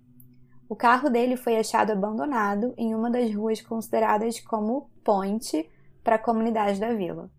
O 0.68 0.76
carro 0.76 1.10
dele 1.10 1.38
foi 1.38 1.58
achado 1.58 1.92
abandonado 1.92 2.74
em 2.76 2.96
uma 2.96 3.12
das 3.12 3.34
ruas 3.34 3.62
consideradas 3.62 4.40
como 4.40 4.90
ponte 5.04 5.70
para 6.04 6.16
a 6.16 6.20
comunidade 6.20 6.80
da 6.80 6.94
vila. 6.96 7.30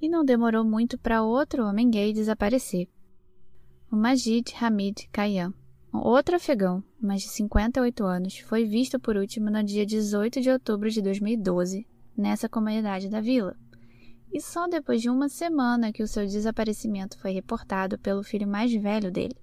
E 0.00 0.08
não 0.08 0.24
demorou 0.24 0.64
muito 0.64 0.98
para 0.98 1.22
outro 1.22 1.64
homem 1.64 1.90
gay 1.90 2.14
desaparecer. 2.14 2.88
O 3.92 3.96
Majid 3.96 4.54
Hamid 4.58 5.08
Kayam, 5.12 5.52
outro 5.92 6.36
afegão, 6.36 6.82
mais 7.06 7.22
de 7.22 7.28
58 7.28 8.04
anos, 8.04 8.38
foi 8.38 8.64
visto 8.64 8.98
por 8.98 9.16
último 9.16 9.50
no 9.50 9.62
dia 9.62 9.84
18 9.84 10.40
de 10.40 10.50
outubro 10.50 10.90
de 10.90 11.02
2012, 11.02 11.86
nessa 12.16 12.48
comunidade 12.48 13.08
da 13.08 13.20
vila. 13.20 13.56
E 14.32 14.40
só 14.40 14.66
depois 14.66 15.00
de 15.00 15.08
uma 15.08 15.28
semana 15.28 15.92
que 15.92 16.02
o 16.02 16.08
seu 16.08 16.26
desaparecimento 16.26 17.18
foi 17.18 17.32
reportado 17.32 17.98
pelo 17.98 18.22
filho 18.22 18.48
mais 18.48 18.72
velho 18.72 19.10
dele. 19.10 19.36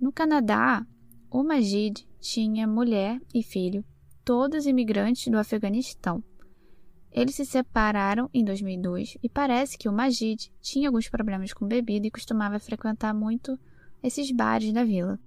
No 0.00 0.12
Canadá, 0.12 0.86
o 1.30 1.42
Majid 1.42 2.06
tinha 2.20 2.66
mulher 2.66 3.20
e 3.34 3.42
filho, 3.42 3.84
todos 4.24 4.66
imigrantes 4.66 5.26
do 5.30 5.38
Afeganistão. 5.38 6.22
Eles 7.10 7.34
se 7.34 7.44
separaram 7.44 8.30
em 8.32 8.44
2002 8.44 9.18
e 9.22 9.28
parece 9.28 9.76
que 9.76 9.88
o 9.88 9.92
Majid 9.92 10.52
tinha 10.60 10.88
alguns 10.88 11.08
problemas 11.08 11.52
com 11.52 11.66
bebida 11.66 12.06
e 12.06 12.10
costumava 12.10 12.60
frequentar 12.60 13.12
muito 13.12 13.58
esses 14.02 14.30
bares 14.30 14.72
da 14.72 14.84
vila. 14.84 15.18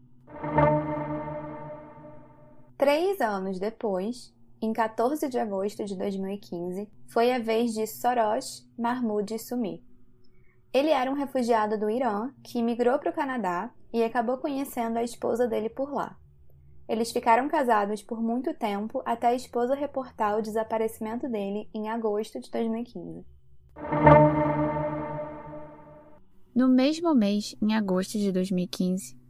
Três 2.82 3.22
anos 3.22 3.60
depois, 3.60 4.34
em 4.60 4.74
14 4.74 5.30
de 5.30 5.38
agosto 5.38 5.86
de 5.86 5.96
2015, 5.96 6.90
foi 7.06 7.32
a 7.32 7.38
vez 7.38 7.76
de 7.76 7.86
Soros 7.86 8.68
Mahmoud 8.76 9.38
sumir. 9.38 9.84
Ele 10.74 10.90
era 10.90 11.12
um 11.12 11.14
refugiado 11.14 11.78
do 11.78 11.92
Irã 11.92 12.32
que 12.44 12.64
migrou 12.64 12.98
para 12.98 13.12
o 13.12 13.14
Canadá 13.14 13.72
e 13.94 14.04
acabou 14.04 14.40
conhecendo 14.40 14.98
a 14.98 15.04
esposa 15.04 15.48
dele 15.48 15.70
por 15.70 15.94
lá. 15.94 16.18
Eles 16.90 17.12
ficaram 17.12 17.48
casados 17.48 18.02
por 18.02 18.20
muito 18.20 18.52
tempo 18.52 19.04
até 19.06 19.28
a 19.28 19.36
esposa 19.36 19.76
reportar 19.76 20.40
o 20.40 20.42
desaparecimento 20.42 21.30
dele 21.30 21.70
em 21.76 21.88
agosto 21.88 22.40
de 22.40 22.50
2015. 22.50 23.24
No 26.56 26.68
mesmo 26.68 27.14
mês, 27.14 27.56
em 27.62 27.76
agosto 27.76 28.18
de 28.18 28.32
2015, 28.32 29.21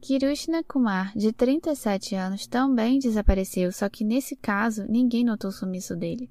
Kirushna 0.00 0.64
Kumar, 0.64 1.12
de 1.14 1.30
37 1.30 2.14
anos, 2.14 2.46
também 2.46 2.98
desapareceu, 2.98 3.70
só 3.70 3.86
que 3.88 4.02
nesse 4.02 4.34
caso 4.34 4.86
ninguém 4.88 5.22
notou 5.22 5.50
o 5.50 5.52
sumiço 5.52 5.94
dele. 5.94 6.30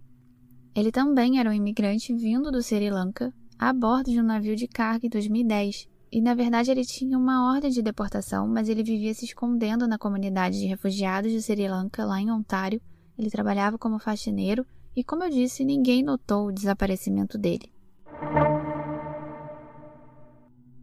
Ele 0.76 0.92
também 0.92 1.40
era 1.40 1.50
um 1.50 1.54
imigrante 1.54 2.14
vindo 2.14 2.52
do 2.52 2.64
Sri 2.64 2.90
Lanka 2.90 3.32
a 3.60 3.72
bordo 3.72 4.10
de 4.10 4.20
um 4.20 4.24
navio 4.24 4.56
de 4.56 4.68
carga 4.68 5.06
em 5.06 5.10
2010 5.10 5.88
e 6.12 6.20
na 6.20 6.34
verdade 6.34 6.72
ele 6.72 6.84
tinha 6.84 7.16
uma 7.18 7.54
ordem 7.54 7.70
de 7.70 7.84
deportação, 7.84 8.48
mas 8.48 8.68
ele 8.68 8.82
vivia 8.82 9.14
se 9.14 9.26
escondendo 9.26 9.88
na 9.88 10.00
comunidade 10.00 10.60
de 10.60 10.66
refugiados 10.66 11.32
de 11.32 11.40
Sri 11.40 11.68
Lanka, 11.68 12.04
lá 12.04 12.20
em 12.20 12.32
Ontário. 12.32 12.82
Ele 13.18 13.30
trabalhava 13.30 13.78
como 13.78 14.00
faxineiro 14.00 14.66
e, 14.96 15.04
como 15.04 15.24
eu 15.24 15.30
disse, 15.30 15.64
ninguém 15.64 16.02
notou 16.02 16.48
o 16.48 16.52
desaparecimento 16.52 17.38
dele. 17.38 17.72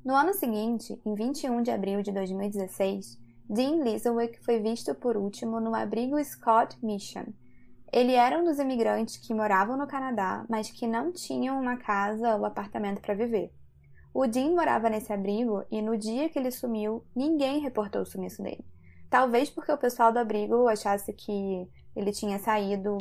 No 0.07 0.14
ano 0.14 0.33
seguinte, 0.33 0.97
em 1.05 1.14
21 1.16 1.64
de 1.64 1.73
abril 1.73 2.01
de 2.01 2.12
2016, 2.12 3.19
Dean 3.51 3.83
Lizowick 3.83 4.38
foi 4.45 4.61
visto 4.61 4.95
por 4.95 5.16
último 5.16 5.59
no 5.59 5.75
abrigo 5.75 6.23
Scott 6.23 6.79
Mission. 6.81 7.25
Ele 7.92 8.12
era 8.12 8.38
um 8.38 8.45
dos 8.45 8.61
imigrantes 8.61 9.16
que 9.16 9.35
moravam 9.35 9.77
no 9.77 9.85
Canadá, 9.88 10.47
mas 10.49 10.71
que 10.71 10.87
não 10.87 11.11
tinham 11.11 11.61
uma 11.61 11.77
casa 11.77 12.37
ou 12.37 12.45
apartamento 12.45 13.03
para 13.03 13.16
viver. 13.16 13.53
O 14.14 14.29
Dean 14.29 14.51
morava 14.51 14.88
nesse 14.88 15.12
abrigo 15.12 15.64
e 15.73 15.83
no 15.83 15.99
dia 15.99 16.29
que 16.29 16.38
ele 16.38 16.53
sumiu, 16.53 17.05
ninguém 17.12 17.59
reportou 17.59 18.03
o 18.03 18.07
sumiço 18.07 18.45
dele. 18.45 18.64
Talvez 19.11 19.51
porque 19.51 19.73
o 19.73 19.79
pessoal 19.79 20.12
do 20.12 20.21
abrigo 20.21 20.69
achasse 20.69 21.12
que 21.12 21.69
ele 21.97 22.12
tinha 22.12 22.38
saído 22.38 22.97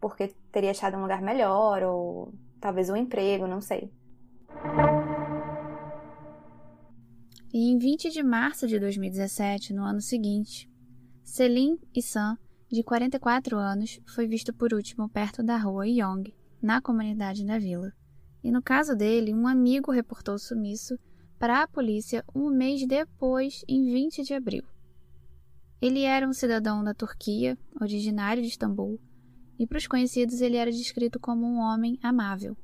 porque 0.00 0.32
teria 0.52 0.70
achado 0.70 0.96
um 0.98 1.02
lugar 1.02 1.20
melhor 1.20 1.82
ou 1.82 2.32
talvez 2.60 2.88
um 2.88 2.94
emprego, 2.94 3.44
não 3.48 3.60
sei. 3.60 3.92
E 7.54 7.70
em 7.70 7.78
20 7.78 8.10
de 8.10 8.20
março 8.20 8.66
de 8.66 8.80
2017, 8.80 9.72
no 9.72 9.84
ano 9.84 10.00
seguinte, 10.00 10.68
Celine 11.22 11.78
Issan, 11.94 12.36
de 12.68 12.82
44 12.82 13.56
anos, 13.56 14.00
foi 14.12 14.26
visto 14.26 14.52
por 14.52 14.74
último 14.74 15.08
perto 15.08 15.40
da 15.40 15.56
rua 15.56 15.86
Yong, 15.86 16.34
na 16.60 16.82
comunidade 16.82 17.46
da 17.46 17.56
vila. 17.56 17.92
E 18.42 18.50
no 18.50 18.60
caso 18.60 18.96
dele, 18.96 19.32
um 19.32 19.46
amigo 19.46 19.92
reportou 19.92 20.34
o 20.34 20.38
sumiço 20.38 20.98
para 21.38 21.62
a 21.62 21.68
polícia 21.68 22.24
um 22.34 22.50
mês 22.50 22.84
depois, 22.88 23.64
em 23.68 23.84
20 23.84 24.24
de 24.24 24.34
abril. 24.34 24.64
Ele 25.80 26.00
era 26.00 26.26
um 26.26 26.32
cidadão 26.32 26.82
da 26.82 26.92
Turquia, 26.92 27.56
originário 27.80 28.42
de 28.42 28.48
Istambul, 28.48 28.98
e 29.60 29.64
para 29.64 29.78
os 29.78 29.86
conhecidos 29.86 30.40
ele 30.40 30.56
era 30.56 30.72
descrito 30.72 31.20
como 31.20 31.46
um 31.46 31.58
homem 31.58 32.00
amável. 32.02 32.56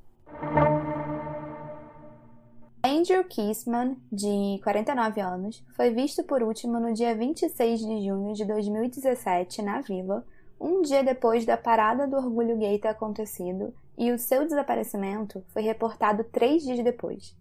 Andrew 3.01 3.25
Kissman, 3.25 3.97
de 4.13 4.61
49 4.63 5.23
anos, 5.23 5.65
foi 5.75 5.89
visto 5.89 6.23
por 6.23 6.43
último 6.43 6.79
no 6.79 6.93
dia 6.93 7.17
26 7.17 7.81
de 7.81 8.05
junho 8.05 8.35
de 8.35 8.45
2017 8.45 9.63
na 9.63 9.81
Vila, 9.81 10.23
um 10.61 10.83
dia 10.83 11.03
depois 11.03 11.47
da 11.47 11.57
parada 11.57 12.07
do 12.07 12.17
orgulho 12.17 12.59
gay 12.59 12.79
ter 12.79 12.89
acontecido 12.89 13.73
e 13.97 14.13
o 14.13 14.19
seu 14.19 14.45
desaparecimento 14.45 15.43
foi 15.49 15.63
reportado 15.63 16.25
três 16.25 16.63
dias 16.63 16.85
depois. 16.85 17.35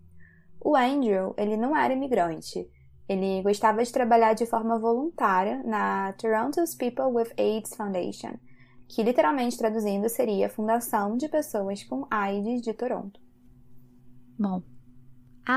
O 0.61 0.77
Andrew, 0.77 1.33
ele 1.37 1.57
não 1.57 1.75
era 1.75 1.93
imigrante. 1.93 2.65
Ele 3.09 3.41
gostava 3.41 3.83
de 3.83 3.91
trabalhar 3.91 4.35
de 4.35 4.45
forma 4.45 4.79
voluntária 4.79 5.61
na 5.65 6.13
Toronto's 6.13 6.73
People 6.73 7.07
with 7.07 7.33
AIDS 7.37 7.75
Foundation, 7.75 8.35
que 8.87 9.03
literalmente 9.03 9.57
traduzindo 9.57 10.07
seria 10.07 10.45
a 10.45 10.49
Fundação 10.49 11.17
de 11.17 11.27
Pessoas 11.27 11.83
com 11.83 12.07
AIDS 12.09 12.61
de 12.61 12.73
Toronto. 12.73 13.19
Bom, 14.39 14.63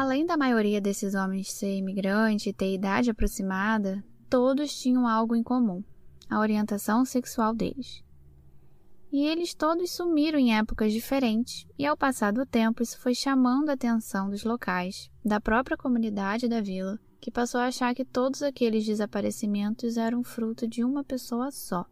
além 0.01 0.25
da 0.25 0.37
maioria 0.37 0.81
desses 0.81 1.15
homens 1.15 1.53
ser 1.53 1.77
imigrante 1.77 2.49
e 2.49 2.53
ter 2.53 2.75
idade 2.75 3.11
aproximada, 3.11 4.05
todos 4.29 4.79
tinham 4.81 5.07
algo 5.07 5.35
em 5.35 5.43
comum: 5.43 5.83
a 6.29 6.39
orientação 6.39 7.05
sexual 7.05 7.55
deles 7.55 8.03
e 9.13 9.27
eles 9.27 9.53
todos 9.53 9.91
sumiram 9.91 10.39
em 10.39 10.57
épocas 10.57 10.91
diferentes, 10.91 11.67
e 11.79 11.85
ao 11.85 11.95
passar 11.95 12.33
do 12.33 12.47
tempo 12.47 12.83
isso 12.83 12.99
foi 12.99 13.15
chamando 13.15 13.69
a 13.69 13.75
atenção 13.75 14.31
dos 14.31 14.43
locais, 14.43 15.11
da 15.23 15.39
própria 15.39 15.77
comunidade 15.77 16.49
da 16.49 16.63
vila, 16.63 16.99
que 17.21 17.31
passou 17.31 17.61
a 17.61 17.67
achar 17.67 17.95
que 17.95 18.07
todos 18.07 18.43
aqueles 18.43 18.87
desaparecimentos 18.87 19.99
eram 19.99 20.25
fruto 20.25 20.67
de 20.67 20.83
uma 20.83 21.05
pessoa 21.05 21.51
só. 21.51 21.85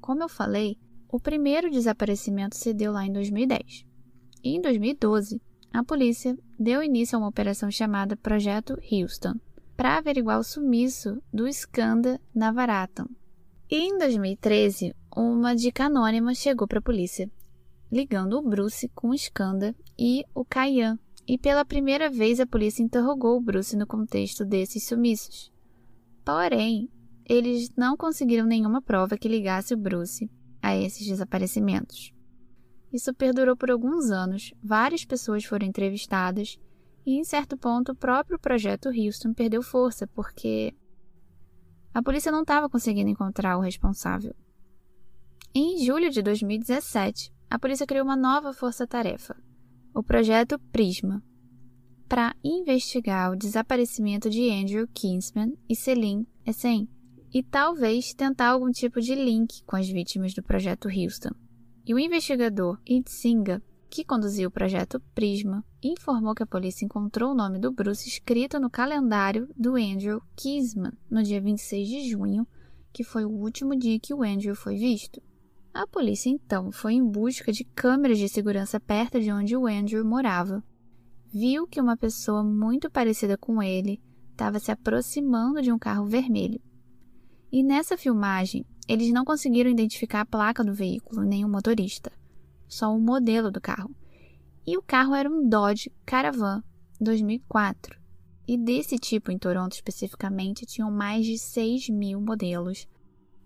Como 0.00 0.22
eu 0.22 0.28
falei, 0.28 0.78
o 1.08 1.18
primeiro 1.18 1.68
desaparecimento 1.68 2.56
se 2.56 2.72
deu 2.72 2.92
lá 2.92 3.04
em 3.04 3.12
2010. 3.12 3.84
E 4.44 4.56
em 4.56 4.60
2012, 4.60 5.42
a 5.72 5.82
polícia 5.82 6.38
deu 6.58 6.82
início 6.82 7.16
a 7.16 7.18
uma 7.18 7.28
operação 7.28 7.70
chamada 7.70 8.16
Projeto 8.16 8.78
Houston, 8.90 9.34
para 9.76 9.98
averiguar 9.98 10.38
o 10.38 10.44
sumiço 10.44 11.22
do 11.32 11.48
Skanda 11.48 12.20
Navarathan. 12.34 13.06
E 13.70 13.76
em 13.76 13.98
2013, 13.98 14.94
uma 15.16 15.54
dica 15.54 15.86
anônima 15.86 16.34
chegou 16.34 16.68
para 16.68 16.78
a 16.78 16.82
polícia, 16.82 17.30
ligando 17.90 18.38
o 18.38 18.42
Bruce 18.42 18.88
com 18.94 19.08
o 19.08 19.14
Skanda 19.14 19.74
e 19.98 20.24
o 20.34 20.44
Kayan, 20.44 20.98
e 21.26 21.36
pela 21.36 21.64
primeira 21.64 22.08
vez 22.08 22.38
a 22.38 22.46
polícia 22.46 22.82
interrogou 22.82 23.36
o 23.36 23.40
Bruce 23.40 23.76
no 23.76 23.86
contexto 23.86 24.44
desses 24.44 24.86
sumiços. 24.86 25.52
Porém, 26.24 26.88
eles 27.26 27.70
não 27.76 27.96
conseguiram 27.96 28.46
nenhuma 28.46 28.80
prova 28.80 29.16
que 29.16 29.28
ligasse 29.28 29.74
o 29.74 29.78
Bruce 29.78 30.30
a 30.62 30.76
esses 30.76 31.06
desaparecimentos. 31.06 32.13
Isso 32.94 33.12
perdurou 33.12 33.56
por 33.56 33.72
alguns 33.72 34.12
anos, 34.12 34.54
várias 34.62 35.04
pessoas 35.04 35.44
foram 35.44 35.66
entrevistadas 35.66 36.60
e, 37.04 37.18
em 37.18 37.24
certo 37.24 37.56
ponto, 37.56 37.90
o 37.90 37.96
próprio 37.96 38.38
projeto 38.38 38.88
Houston 38.88 39.34
perdeu 39.34 39.64
força 39.64 40.06
porque 40.06 40.72
a 41.92 42.00
polícia 42.00 42.30
não 42.30 42.42
estava 42.42 42.70
conseguindo 42.70 43.10
encontrar 43.10 43.58
o 43.58 43.60
responsável. 43.60 44.32
Em 45.52 45.84
julho 45.84 46.08
de 46.08 46.22
2017, 46.22 47.32
a 47.50 47.58
polícia 47.58 47.84
criou 47.84 48.04
uma 48.04 48.14
nova 48.14 48.52
força-tarefa, 48.52 49.36
o 49.92 50.00
Projeto 50.00 50.56
Prisma, 50.70 51.20
para 52.08 52.32
investigar 52.44 53.32
o 53.32 53.36
desaparecimento 53.36 54.30
de 54.30 54.48
Andrew 54.48 54.86
Kinsman 54.94 55.52
e 55.68 55.74
Celine 55.74 56.28
Essen 56.46 56.88
e 57.32 57.42
talvez 57.42 58.14
tentar 58.14 58.50
algum 58.50 58.70
tipo 58.70 59.00
de 59.00 59.16
link 59.16 59.64
com 59.64 59.74
as 59.74 59.88
vítimas 59.88 60.32
do 60.32 60.44
projeto 60.44 60.86
Houston. 60.88 61.43
E 61.86 61.92
o 61.92 61.98
investigador 61.98 62.80
Itzinga, 62.86 63.62
que 63.90 64.04
conduziu 64.04 64.48
o 64.48 64.50
projeto 64.50 64.98
Prisma, 65.14 65.62
informou 65.82 66.34
que 66.34 66.42
a 66.42 66.46
polícia 66.46 66.84
encontrou 66.84 67.32
o 67.32 67.34
nome 67.34 67.58
do 67.58 67.70
Bruce 67.70 68.08
escrito 68.08 68.58
no 68.58 68.70
calendário 68.70 69.48
do 69.54 69.76
Andrew 69.76 70.22
Kisman 70.34 70.92
no 71.10 71.22
dia 71.22 71.42
26 71.42 71.86
de 71.86 72.10
junho, 72.10 72.46
que 72.90 73.04
foi 73.04 73.26
o 73.26 73.30
último 73.30 73.76
dia 73.76 74.00
que 74.00 74.14
o 74.14 74.22
Andrew 74.22 74.54
foi 74.54 74.76
visto. 74.76 75.22
A 75.74 75.86
polícia 75.86 76.30
então 76.30 76.72
foi 76.72 76.94
em 76.94 77.04
busca 77.04 77.52
de 77.52 77.64
câmeras 77.64 78.16
de 78.16 78.30
segurança 78.30 78.80
perto 78.80 79.20
de 79.20 79.30
onde 79.30 79.54
o 79.54 79.66
Andrew 79.66 80.04
morava. 80.06 80.64
Viu 81.26 81.66
que 81.66 81.80
uma 81.80 81.98
pessoa 81.98 82.42
muito 82.42 82.90
parecida 82.90 83.36
com 83.36 83.62
ele 83.62 84.00
estava 84.30 84.58
se 84.58 84.70
aproximando 84.70 85.60
de 85.60 85.70
um 85.70 85.78
carro 85.78 86.06
vermelho. 86.06 86.60
E 87.52 87.62
nessa 87.62 87.96
filmagem, 87.96 88.64
eles 88.88 89.12
não 89.12 89.24
conseguiram 89.24 89.70
identificar 89.70 90.20
a 90.20 90.26
placa 90.26 90.62
do 90.62 90.74
veículo 90.74 91.22
nem 91.22 91.44
o 91.44 91.48
motorista, 91.48 92.12
só 92.68 92.94
o 92.94 93.00
modelo 93.00 93.50
do 93.50 93.60
carro. 93.60 93.94
E 94.66 94.76
o 94.76 94.82
carro 94.82 95.14
era 95.14 95.28
um 95.28 95.48
Dodge 95.48 95.92
Caravan 96.04 96.62
2004. 97.00 97.98
E 98.46 98.58
desse 98.58 98.98
tipo 98.98 99.30
em 99.30 99.38
Toronto 99.38 99.72
especificamente 99.72 100.66
tinham 100.66 100.90
mais 100.90 101.24
de 101.24 101.38
6 101.38 101.88
mil 101.88 102.20
modelos 102.20 102.86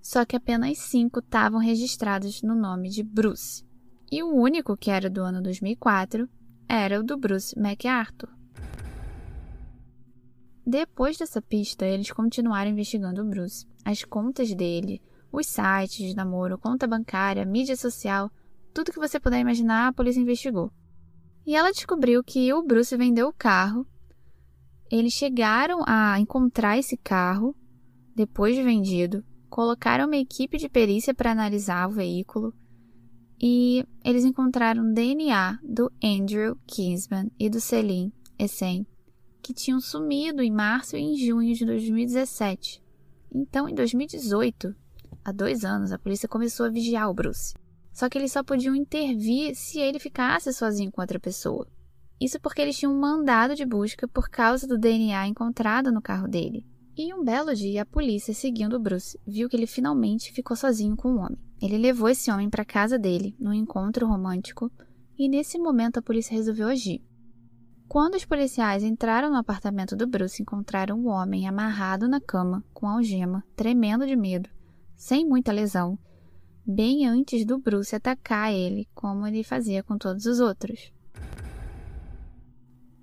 só 0.09 0.25
que 0.25 0.37
apenas 0.37 0.79
cinco 0.79 1.19
estavam 1.19 1.61
registrados 1.61 2.43
no 2.43 2.55
nome 2.55 2.89
de 2.89 3.03
Bruce. 3.03 3.63
E 4.11 4.23
o 4.23 4.33
único 4.33 4.75
que 4.75 4.91
era 4.91 5.11
do 5.11 5.23
ano 5.23 5.43
2004 5.43 6.27
era 6.67 6.99
o 6.99 7.03
do 7.03 7.19
Bruce 7.19 7.59
MacArthur. 7.59 8.31
Depois 10.67 11.19
dessa 11.19 11.43
pista, 11.43 11.85
eles 11.85 12.11
continuaram 12.11 12.71
investigando 12.71 13.23
o 13.23 13.25
Bruce, 13.27 13.67
as 13.85 14.03
contas 14.03 14.55
dele, 14.55 15.03
os 15.33 15.47
sites 15.47 16.09
de 16.09 16.15
namoro, 16.15 16.59
conta 16.59 16.87
bancária, 16.87 17.45
mídia 17.45 17.77
social, 17.77 18.31
tudo 18.73 18.93
que 18.93 18.99
você 18.99 19.19
puder 19.19 19.41
imaginar, 19.41 19.89
a 19.89 19.93
polícia 19.93 20.21
investigou. 20.21 20.73
E 21.47 21.55
ela 21.57 21.73
descobriu 21.73 22.23
que 22.23 22.53
o 22.53 22.63
Bruce 22.63 22.97
vendeu 22.97 23.29
o 23.29 23.33
carro. 23.33 23.87
Eles 24.91 25.13
chegaram 25.13 25.83
a 25.87 26.19
encontrar 26.19 26.79
esse 26.79 26.97
carro 26.97 27.55
depois 28.15 28.55
de 28.55 28.63
vendido 28.63 29.25
colocaram 29.49 30.07
uma 30.07 30.17
equipe 30.17 30.57
de 30.57 30.69
perícia 30.69 31.15
para 31.15 31.33
analisar 31.33 31.89
o 31.89 31.93
veículo 31.93 32.55
e 33.41 33.85
eles 34.05 34.25
encontraram 34.25 34.93
DNA 34.93 35.59
do 35.63 35.91
Andrew 36.03 36.57
Kinsman 36.67 37.31
e 37.39 37.49
do 37.49 37.61
Celine 37.61 38.13
Essen, 38.39 38.87
que 39.43 39.55
tinham 39.55 39.81
sumido 39.81 40.43
em 40.43 40.51
março 40.51 40.97
e 40.97 41.01
em 41.01 41.17
junho 41.17 41.55
de 41.55 41.65
2017. 41.65 42.83
Então, 43.33 43.69
em 43.69 43.75
2018, 43.75 44.75
há 45.29 45.33
dois 45.33 45.65
anos, 45.65 45.93
a 45.93 45.99
polícia 45.99 46.29
começou 46.29 46.67
a 46.67 46.71
vigiar 46.71 47.11
o 47.11 47.15
Bruce. 47.15 47.55
Só 47.93 48.09
que 48.09 48.17
eles 48.17 48.33
só 48.33 48.43
podiam 48.43 48.75
intervir 48.75 49.55
se 49.55 49.79
ele 49.79 49.99
ficasse 49.99 50.53
sozinho 50.53 50.91
com 50.91 51.01
outra 51.01 51.21
pessoa. 51.21 51.67
Isso 52.21 52.41
porque 52.41 52.61
eles 52.61 52.77
tinham 52.77 52.93
um 52.93 52.99
mandado 52.99 53.55
de 53.55 53.65
busca 53.65 54.09
por 54.09 54.29
causa 54.29 54.67
do 54.67 54.79
DNA 54.79 55.29
encontrado 55.29 55.93
no 55.93 56.03
carro 56.03 56.27
dele. 56.27 56.67
E 56.97 57.15
um 57.15 57.23
belo 57.23 57.55
dia, 57.55 57.83
a 57.83 57.87
polícia, 57.87 58.35
seguindo 58.35 58.81
Bruce, 58.81 59.21
viu 59.25 59.49
que 59.49 59.57
ele 59.57 59.67
finalmente 59.67 60.33
ficou 60.33 60.57
sozinho 60.57 60.97
com 60.97 61.13
um 61.13 61.19
homem. 61.19 61.39
Ele 61.63 61.79
levou 61.79 62.09
esse 62.09 62.31
homem 62.31 62.51
para 62.51 62.65
casa 62.65 62.99
dele, 62.99 63.37
num 63.39 63.53
encontro 63.53 64.07
romântico, 64.07 64.71
e 65.17 65.29
nesse 65.29 65.59
momento 65.59 65.99
a 65.99 66.03
polícia 66.03 66.35
resolveu 66.35 66.69
agir. 66.69 67.05
Quando 67.89 68.17
os 68.17 68.25
policiais 68.25 68.83
entraram 68.83 69.31
no 69.31 69.37
apartamento 69.37 69.97
do 69.97 70.07
Bruce, 70.07 70.43
encontraram 70.43 70.99
o 70.99 71.05
um 71.05 71.09
homem 71.09 71.49
amarrado 71.49 72.09
na 72.09 72.21
cama, 72.21 72.65
com 72.75 72.87
algema, 72.89 73.45
tremendo 73.57 74.07
de 74.07 74.15
medo, 74.15 74.51
sem 74.99 75.25
muita 75.25 75.51
lesão, 75.51 75.99
bem 76.67 77.07
antes 77.07 77.47
do 77.47 77.59
Bruce 77.59 77.97
atacar 77.97 78.53
ele, 78.53 78.87
como 78.95 79.27
ele 79.27 79.43
fazia 79.43 79.83
com 79.83 79.97
todos 79.97 80.27
os 80.27 80.41
outros. 80.41 80.93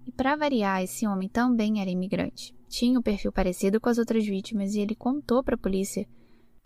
E 0.05 0.11
para 0.11 0.35
variar, 0.35 0.83
esse 0.83 1.07
homem 1.07 1.27
também 1.27 1.81
era 1.81 1.89
imigrante 1.89 2.53
tinha 2.75 2.99
um 2.99 3.01
perfil 3.01 3.31
parecido 3.31 3.79
com 3.79 3.87
as 3.87 3.97
outras 3.97 4.25
vítimas 4.25 4.75
e 4.75 4.81
ele 4.81 4.95
contou 4.95 5.41
para 5.41 5.55
a 5.55 5.57
polícia 5.57 6.05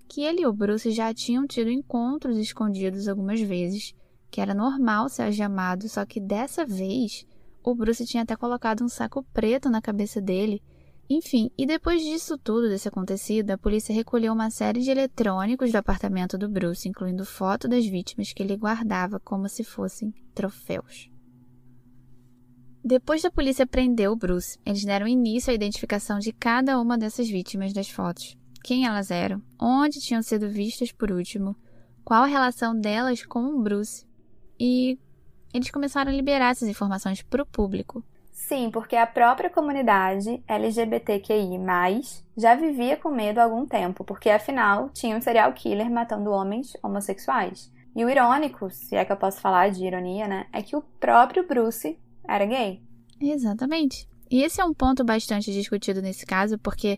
que 0.08 0.24
ele 0.24 0.42
e 0.42 0.48
o 0.48 0.52
Bruce 0.52 0.90
já 0.90 1.14
tinham 1.14 1.46
tido 1.46 1.70
encontros 1.70 2.36
escondidos 2.36 3.08
algumas 3.08 3.40
vezes, 3.40 3.94
que 4.32 4.42
era 4.42 4.56
normal 4.56 5.08
ser 5.08 5.22
algemado, 5.22 5.88
só 5.88 6.04
que 6.04 6.20
dessa 6.20 6.66
vez 6.66 7.28
o 7.64 7.76
Bruce 7.76 8.08
tinha 8.08 8.24
até 8.24 8.36
colocado 8.36 8.84
um 8.84 8.90
saco 8.90 9.24
preto 9.32 9.70
na 9.70 9.80
cabeça 9.80 10.20
dele. 10.20 10.64
Enfim, 11.10 11.50
e 11.58 11.66
depois 11.66 12.04
disso 12.04 12.38
tudo, 12.38 12.70
desse 12.70 12.88
acontecido, 12.88 13.50
a 13.50 13.58
polícia 13.58 13.94
recolheu 13.94 14.32
uma 14.32 14.52
série 14.52 14.82
de 14.82 14.92
eletrônicos 14.92 15.72
do 15.72 15.78
apartamento 15.78 16.38
do 16.38 16.48
Bruce, 16.48 16.88
incluindo 16.88 17.26
foto 17.26 17.68
das 17.68 17.84
vítimas 17.86 18.32
que 18.32 18.44
ele 18.44 18.56
guardava 18.56 19.20
como 19.20 19.50
se 19.50 19.64
fossem 19.64 20.14
troféus. 20.36 21.10
Depois 22.86 23.24
da 23.24 23.32
polícia 23.32 23.66
prender 23.66 24.10
o 24.10 24.16
Bruce, 24.16 24.60
eles 24.64 24.86
deram 24.86 25.08
início 25.08 25.52
à 25.52 25.54
identificação 25.54 26.20
de 26.20 26.32
cada 26.32 26.80
uma 26.80 26.96
dessas 26.96 27.28
vítimas 27.28 27.74
das 27.74 27.90
fotos. 27.90 28.38
Quem 28.64 28.86
elas 28.86 29.10
eram, 29.10 29.42
onde 29.60 30.00
tinham 30.00 30.22
sido 30.22 30.48
vistas 30.48 30.92
por 30.92 31.12
último, 31.12 31.56
qual 32.04 32.24
a 32.24 32.28
relação 32.28 32.80
delas 32.80 33.26
com 33.26 33.46
o 33.46 33.62
Bruce. 33.62 34.06
E 34.60 34.98
eles 35.54 35.72
começaram 35.72 36.12
a 36.12 36.16
liberar 36.16 36.52
essas 36.52 36.70
informações 36.70 37.24
para 37.24 37.42
o 37.42 37.46
público. 37.46 38.04
Sim, 38.48 38.72
porque 38.72 38.96
a 38.96 39.06
própria 39.06 39.50
comunidade 39.50 40.42
LGBTQI, 40.48 41.60
já 42.36 42.56
vivia 42.56 42.96
com 42.96 43.10
medo 43.12 43.38
há 43.38 43.44
algum 43.44 43.66
tempo, 43.66 44.04
porque 44.04 44.30
afinal 44.30 44.90
tinha 44.90 45.16
um 45.16 45.22
serial 45.22 45.52
killer 45.54 45.92
matando 45.92 46.32
homens 46.32 46.72
homossexuais. 46.82 47.72
E 47.96 48.04
o 48.04 48.10
irônico, 48.10 48.72
se 48.72 48.96
é 48.96 49.04
que 49.04 49.12
eu 49.12 49.18
posso 49.18 49.42
falar 49.42 49.70
de 49.70 49.86
ironia, 49.86 50.28
né, 50.28 50.48
é 50.54 50.64
que 50.64 50.76
o 50.76 50.82
próprio 50.82 51.46
Bruce 51.46 52.00
era 52.28 52.46
gay. 52.46 52.82
Exatamente. 53.22 54.08
E 54.32 54.42
esse 54.42 54.62
é 54.62 54.66
um 54.66 54.74
ponto 54.74 55.04
bastante 55.04 55.52
discutido 55.52 56.02
nesse 56.02 56.26
caso, 56.26 56.58
porque 56.58 56.98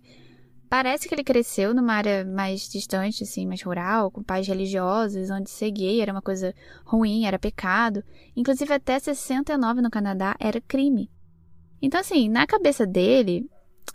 parece 0.70 1.10
que 1.10 1.16
ele 1.16 1.24
cresceu 1.24 1.74
numa 1.74 1.96
área 1.96 2.24
mais 2.24 2.70
distante, 2.70 3.24
assim, 3.24 3.48
mais 3.48 3.64
rural, 3.64 4.12
com 4.12 4.24
pais 4.24 4.48
religiosos, 4.48 5.32
onde 5.32 5.50
ser 5.50 5.72
gay 5.72 6.02
era 6.02 6.14
uma 6.14 6.22
coisa 6.22 6.54
ruim, 6.86 7.26
era 7.26 7.40
pecado. 7.40 8.04
Inclusive, 8.38 8.72
até 8.72 9.00
69 9.00 9.82
no 9.82 9.90
Canadá 9.90 10.36
era 10.40 10.62
crime. 10.62 11.10
Então, 11.82 12.00
assim, 12.00 12.30
na 12.30 12.46
cabeça 12.46 12.86
dele, 12.86 13.50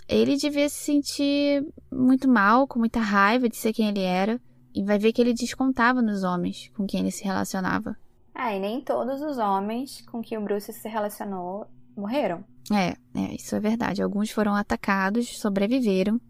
ele 0.08 0.36
devia 0.36 0.68
se 0.68 0.84
sentir 0.84 1.64
muito 1.90 2.28
mal, 2.28 2.66
com 2.66 2.78
muita 2.78 3.00
raiva 3.00 3.48
de 3.48 3.56
ser 3.56 3.72
quem 3.72 3.88
ele 3.88 4.02
era. 4.02 4.40
E 4.74 4.84
vai 4.84 4.98
ver 4.98 5.12
que 5.12 5.22
ele 5.22 5.32
descontava 5.32 6.02
nos 6.02 6.22
homens 6.22 6.70
com 6.76 6.86
quem 6.86 7.00
ele 7.00 7.10
se 7.10 7.24
relacionava. 7.24 7.96
É, 8.34 8.56
e 8.56 8.60
nem 8.60 8.82
todos 8.82 9.22
os 9.22 9.38
homens 9.38 10.02
com 10.02 10.20
que 10.20 10.36
o 10.36 10.42
Bruce 10.42 10.70
se 10.70 10.88
relacionou 10.88 11.66
morreram. 11.96 12.44
É, 12.70 12.90
é, 13.18 13.34
isso 13.34 13.56
é 13.56 13.60
verdade. 13.60 14.02
Alguns 14.02 14.30
foram 14.30 14.54
atacados, 14.54 15.38
sobreviveram. 15.38 16.20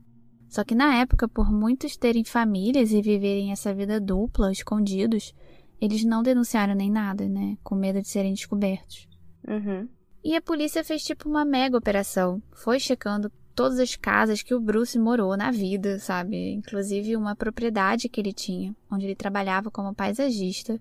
Só 0.49 0.63
que 0.63 0.75
na 0.75 0.95
época, 0.97 1.27
por 1.27 1.51
muitos 1.51 1.97
terem 1.97 2.25
famílias 2.25 2.93
e 2.93 3.03
viverem 3.03 3.51
essa 3.51 3.75
vida 3.75 4.01
dupla, 4.01 4.53
escondidos, 4.53 5.35
eles 5.81 6.05
não 6.05 6.23
denunciaram 6.23 6.75
nem 6.75 6.91
nada, 6.91 7.29
né? 7.29 7.59
Com 7.65 7.75
medo 7.75 8.01
de 8.01 8.09
serem 8.09 8.33
descobertos. 8.33 9.09
Uhum. 9.47 9.89
E 10.27 10.35
a 10.35 10.43
polícia 10.43 10.83
fez 10.83 11.05
tipo 11.05 11.29
uma 11.29 11.45
mega 11.45 11.79
operação. 11.79 12.43
Foi 12.53 12.81
checando 12.81 13.31
todas 13.55 13.79
as 13.79 13.95
casas 13.95 14.43
que 14.43 14.55
o 14.55 14.61
Bruce 14.61 14.99
morou 14.99 15.37
na 15.37 15.53
vida, 15.53 16.01
sabe? 16.01 16.53
Inclusive 16.53 17.15
uma 17.15 17.37
propriedade 17.37 18.09
que 18.09 18.21
ele 18.21 18.33
tinha, 18.33 18.75
onde 18.91 19.07
ele 19.07 19.15
trabalhava 19.15 19.71
como 19.71 19.95
paisagista 19.95 20.81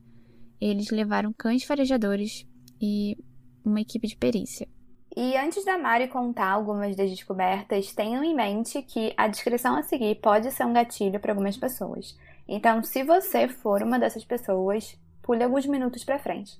eles 0.59 0.89
levaram 0.89 1.33
cães 1.33 1.63
farejadores 1.63 2.45
e 2.81 3.17
uma 3.63 3.81
equipe 3.81 4.07
de 4.07 4.15
perícia. 4.15 4.67
E 5.15 5.37
antes 5.37 5.63
da 5.63 5.77
Mari 5.77 6.07
contar 6.07 6.49
algumas 6.49 6.95
das 6.95 7.09
descobertas, 7.09 7.93
tenham 7.93 8.23
em 8.23 8.35
mente 8.35 8.81
que 8.81 9.13
a 9.15 9.27
descrição 9.27 9.77
a 9.77 9.83
seguir 9.83 10.15
pode 10.15 10.51
ser 10.51 10.65
um 10.65 10.73
gatilho 10.73 11.19
para 11.19 11.31
algumas 11.31 11.55
pessoas. 11.55 12.17
Então, 12.47 12.83
se 12.83 13.03
você 13.03 13.47
for 13.47 13.81
uma 13.81 13.97
dessas 13.97 14.25
pessoas, 14.25 14.99
pule 15.21 15.43
alguns 15.43 15.65
minutos 15.65 16.03
para 16.03 16.19
frente. 16.19 16.59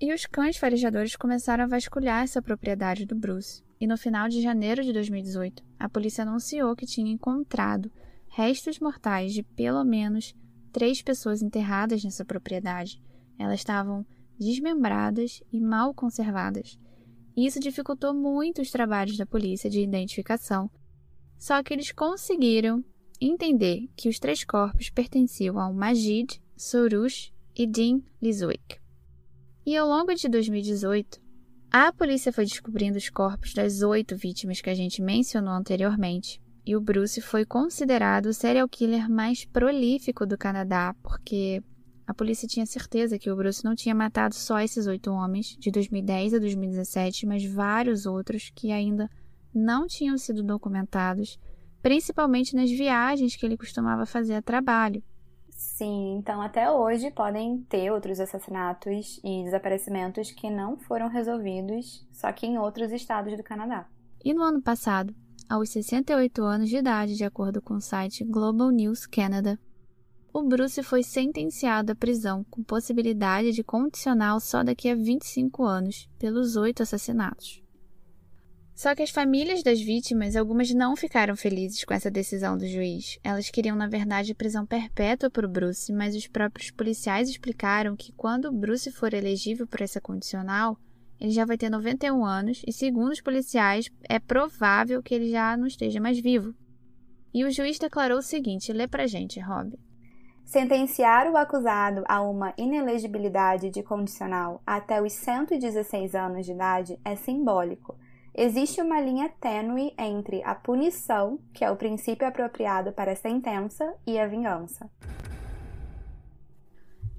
E 0.00 0.12
os 0.12 0.26
cães 0.26 0.56
farejadores 0.56 1.16
começaram 1.16 1.64
a 1.64 1.68
vasculhar 1.68 2.22
essa 2.22 2.40
propriedade 2.40 3.04
do 3.04 3.16
Bruce. 3.16 3.64
E 3.80 3.86
no 3.86 3.96
final 3.96 4.28
de 4.28 4.40
janeiro 4.40 4.82
de 4.82 4.92
2018, 4.92 5.64
a 5.78 5.88
polícia 5.88 6.22
anunciou 6.22 6.76
que 6.76 6.86
tinha 6.86 7.12
encontrado 7.12 7.90
restos 8.28 8.78
mortais 8.78 9.32
de 9.32 9.42
pelo 9.42 9.82
menos 9.84 10.34
três 10.72 11.02
pessoas 11.02 11.42
enterradas 11.42 12.04
nessa 12.04 12.24
propriedade 12.24 13.02
elas 13.38 13.60
estavam 13.60 14.04
desmembradas 14.38 15.42
e 15.52 15.60
mal 15.60 15.94
conservadas. 15.94 16.78
Isso 17.36 17.60
dificultou 17.60 18.12
muito 18.12 18.60
os 18.60 18.70
trabalhos 18.70 19.16
da 19.16 19.24
polícia 19.24 19.70
de 19.70 19.80
identificação. 19.80 20.68
Só 21.38 21.62
que 21.62 21.72
eles 21.72 21.92
conseguiram 21.92 22.84
entender 23.20 23.88
que 23.96 24.08
os 24.08 24.18
três 24.18 24.44
corpos 24.44 24.90
pertenciam 24.90 25.58
ao 25.58 25.72
Majid, 25.72 26.42
Sorush 26.56 27.32
e 27.56 27.66
Dean 27.66 28.00
Liswick. 28.20 28.78
E 29.68 29.76
ao 29.76 29.86
longo 29.86 30.14
de 30.14 30.30
2018, 30.30 31.20
a 31.70 31.92
polícia 31.92 32.32
foi 32.32 32.46
descobrindo 32.46 32.96
os 32.96 33.10
corpos 33.10 33.52
das 33.52 33.82
oito 33.82 34.16
vítimas 34.16 34.62
que 34.62 34.70
a 34.70 34.74
gente 34.74 35.02
mencionou 35.02 35.52
anteriormente, 35.52 36.40
e 36.64 36.74
o 36.74 36.80
Bruce 36.80 37.20
foi 37.20 37.44
considerado 37.44 38.30
o 38.30 38.32
serial 38.32 38.66
killer 38.66 39.10
mais 39.10 39.44
prolífico 39.44 40.24
do 40.24 40.38
Canadá, 40.38 40.96
porque 41.02 41.62
a 42.06 42.14
polícia 42.14 42.48
tinha 42.48 42.64
certeza 42.64 43.18
que 43.18 43.30
o 43.30 43.36
Bruce 43.36 43.62
não 43.62 43.74
tinha 43.74 43.94
matado 43.94 44.34
só 44.34 44.58
esses 44.58 44.86
oito 44.86 45.10
homens, 45.10 45.54
de 45.58 45.70
2010 45.70 46.32
a 46.32 46.38
2017, 46.38 47.26
mas 47.26 47.44
vários 47.44 48.06
outros 48.06 48.50
que 48.54 48.72
ainda 48.72 49.06
não 49.54 49.86
tinham 49.86 50.16
sido 50.16 50.42
documentados, 50.42 51.38
principalmente 51.82 52.56
nas 52.56 52.70
viagens 52.70 53.36
que 53.36 53.44
ele 53.44 53.58
costumava 53.58 54.06
fazer 54.06 54.32
a 54.32 54.40
trabalho. 54.40 55.04
Sim, 55.58 56.18
então 56.18 56.40
até 56.40 56.70
hoje 56.70 57.10
podem 57.10 57.58
ter 57.68 57.90
outros 57.90 58.20
assassinatos 58.20 59.20
e 59.24 59.42
desaparecimentos 59.42 60.30
que 60.30 60.48
não 60.48 60.78
foram 60.78 61.08
resolvidos, 61.08 62.06
só 62.12 62.30
que 62.30 62.46
em 62.46 62.56
outros 62.56 62.92
estados 62.92 63.36
do 63.36 63.42
Canadá. 63.42 63.88
E 64.24 64.32
no 64.32 64.40
ano 64.44 64.62
passado, 64.62 65.12
aos 65.50 65.70
68 65.70 66.44
anos 66.44 66.68
de 66.68 66.76
idade, 66.76 67.16
de 67.16 67.24
acordo 67.24 67.60
com 67.60 67.74
o 67.74 67.80
site 67.80 68.24
Global 68.24 68.70
News 68.70 69.04
Canada, 69.04 69.58
o 70.32 70.44
Bruce 70.44 70.80
foi 70.84 71.02
sentenciado 71.02 71.90
à 71.90 71.96
prisão 71.96 72.44
com 72.48 72.62
possibilidade 72.62 73.50
de 73.50 73.64
condicional 73.64 74.38
só 74.38 74.62
daqui 74.62 74.88
a 74.88 74.94
25 74.94 75.64
anos 75.64 76.08
pelos 76.20 76.54
oito 76.54 76.84
assassinatos. 76.84 77.60
Só 78.78 78.94
que 78.94 79.02
as 79.02 79.10
famílias 79.10 79.60
das 79.60 79.80
vítimas, 79.80 80.36
algumas 80.36 80.72
não 80.72 80.94
ficaram 80.94 81.34
felizes 81.34 81.82
com 81.82 81.92
essa 81.92 82.08
decisão 82.08 82.56
do 82.56 82.64
juiz. 82.64 83.18
Elas 83.24 83.50
queriam, 83.50 83.74
na 83.74 83.88
verdade, 83.88 84.36
prisão 84.36 84.64
perpétua 84.64 85.28
para 85.28 85.44
o 85.44 85.50
Bruce, 85.50 85.92
mas 85.92 86.14
os 86.14 86.28
próprios 86.28 86.70
policiais 86.70 87.28
explicaram 87.28 87.96
que 87.96 88.12
quando 88.12 88.44
o 88.44 88.52
Bruce 88.52 88.92
for 88.92 89.12
elegível 89.12 89.66
por 89.66 89.82
essa 89.82 90.00
condicional, 90.00 90.78
ele 91.20 91.32
já 91.32 91.44
vai 91.44 91.58
ter 91.58 91.68
91 91.68 92.24
anos 92.24 92.62
e, 92.64 92.72
segundo 92.72 93.10
os 93.10 93.20
policiais, 93.20 93.90
é 94.08 94.20
provável 94.20 95.02
que 95.02 95.12
ele 95.12 95.28
já 95.28 95.56
não 95.56 95.66
esteja 95.66 96.00
mais 96.00 96.20
vivo. 96.20 96.54
E 97.34 97.44
o 97.44 97.50
juiz 97.50 97.80
declarou 97.80 98.18
o 98.18 98.22
seguinte: 98.22 98.72
lê 98.72 98.86
pra 98.86 99.08
gente, 99.08 99.40
Rob. 99.40 99.76
Sentenciar 100.44 101.28
o 101.28 101.36
acusado 101.36 102.04
a 102.06 102.22
uma 102.22 102.54
inelegibilidade 102.56 103.70
de 103.70 103.82
condicional 103.82 104.62
até 104.64 105.02
os 105.02 105.14
116 105.14 106.14
anos 106.14 106.46
de 106.46 106.52
idade 106.52 106.96
é 107.04 107.16
simbólico. 107.16 107.98
Existe 108.40 108.80
uma 108.80 109.00
linha 109.00 109.28
tênue 109.40 109.92
entre 109.98 110.44
a 110.44 110.54
punição, 110.54 111.40
que 111.52 111.64
é 111.64 111.70
o 111.72 111.76
princípio 111.76 112.24
apropriado 112.24 112.92
para 112.92 113.10
a 113.10 113.16
sentença, 113.16 113.92
e 114.06 114.16
a 114.16 114.28
vingança. 114.28 114.88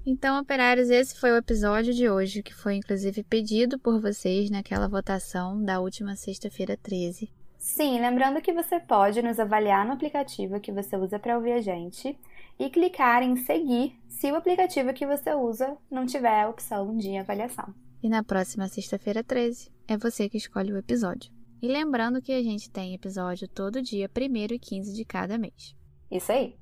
Então, 0.06 0.40
operários, 0.40 0.88
esse 0.88 1.20
foi 1.20 1.30
o 1.32 1.36
episódio 1.36 1.92
de 1.92 2.08
hoje, 2.08 2.42
que 2.42 2.54
foi 2.54 2.76
inclusive 2.76 3.22
pedido 3.22 3.78
por 3.78 4.00
vocês 4.00 4.48
naquela 4.48 4.88
votação 4.88 5.62
da 5.62 5.78
última 5.78 6.16
sexta-feira 6.16 6.74
13. 6.82 7.30
Sim, 7.58 8.00
lembrando 8.00 8.40
que 8.40 8.54
você 8.54 8.80
pode 8.80 9.20
nos 9.20 9.38
avaliar 9.38 9.84
no 9.84 9.92
aplicativo 9.92 10.58
que 10.58 10.72
você 10.72 10.96
usa 10.96 11.18
para 11.18 11.36
ouvir 11.36 11.52
a 11.52 11.60
gente 11.60 12.18
e 12.58 12.70
clicar 12.70 13.22
em 13.22 13.36
seguir 13.36 13.94
se 14.08 14.32
o 14.32 14.36
aplicativo 14.36 14.94
que 14.94 15.06
você 15.06 15.34
usa 15.34 15.76
não 15.90 16.06
tiver 16.06 16.44
a 16.44 16.48
opção 16.48 16.96
de 16.96 17.14
avaliação. 17.18 17.74
E 18.02 18.08
na 18.08 18.22
próxima 18.24 18.66
sexta-feira 18.68 19.22
13 19.22 19.70
é 19.86 19.96
você 19.96 20.28
que 20.28 20.38
escolhe 20.38 20.72
o 20.72 20.78
episódio. 20.78 21.30
E 21.60 21.68
lembrando 21.68 22.22
que 22.22 22.32
a 22.32 22.42
gente 22.42 22.70
tem 22.70 22.94
episódio 22.94 23.46
todo 23.46 23.82
dia, 23.82 24.10
1 24.16 24.54
e 24.54 24.58
15 24.58 24.94
de 24.94 25.04
cada 25.04 25.36
mês. 25.36 25.76
Isso 26.10 26.32
aí. 26.32 26.56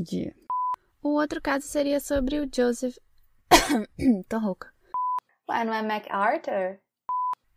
Grande. 0.00 0.34
O 1.02 1.10
outro 1.10 1.40
caso 1.40 1.66
seria 1.66 2.00
sobre 2.00 2.40
o 2.40 2.48
Joseph. 2.52 2.96
Tô 4.28 4.38
rouca. 4.38 4.72
Ué, 5.48 5.64
não 5.64 5.74
é 5.74 5.82
MacArthur? 5.82 6.78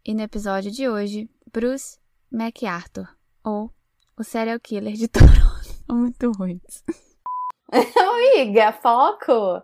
E 0.06 0.14
no 0.14 0.22
episódio 0.22 0.72
de 0.72 0.90
hoje, 0.90 1.30
Bruce 1.52 1.98
MacArthur, 2.32 3.08
ou 3.44 3.74
o 4.18 4.24
serial 4.24 4.60
killer 4.60 4.94
de 4.94 5.08
Toronto. 5.10 5.84
Muito 5.90 6.32
ruins. 6.32 6.84
Amiga, 7.72 8.72
foco! 8.74 9.64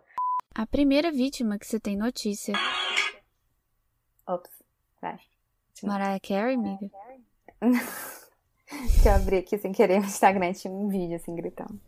A 0.56 0.68
primeira 0.68 1.12
vítima 1.12 1.58
que 1.58 1.66
você 1.66 1.80
tem 1.80 1.96
notícia. 1.96 2.54
Ops, 4.28 4.52
vai. 5.02 5.20
Mariah 5.84 6.20
Carey, 6.20 6.56
amiga? 6.56 6.90
que 9.02 9.08
eu 9.08 9.14
abri 9.14 9.38
aqui 9.38 9.58
sem 9.58 9.72
querer 9.72 10.00
no 10.00 10.06
Instagram 10.06 10.54
tinha 10.54 10.74
um 10.74 10.90
vídeo 10.90 11.16
assim 11.16 11.36
gritando. 11.36 11.80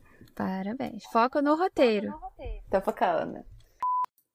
Parabéns. 0.41 1.03
Foca 1.11 1.39
no 1.39 1.55
roteiro. 1.55 2.19
Tô 2.71 2.81
focando. 2.81 3.45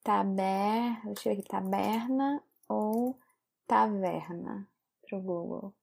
Taber... 0.05 1.01
Deixa 1.05 1.31
eu 1.31 1.35
ver 1.35 1.41
aqui. 1.41 1.49
Taberna 1.49 2.41
ou 2.69 3.19
taverna 3.67 4.69
pro 5.09 5.21
Google. 5.21 5.75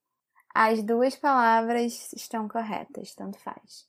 As 0.55 0.81
duas 0.81 1.15
palavras 1.17 2.13
estão 2.13 2.47
corretas, 2.47 3.13
tanto 3.13 3.38
faz. 3.38 3.86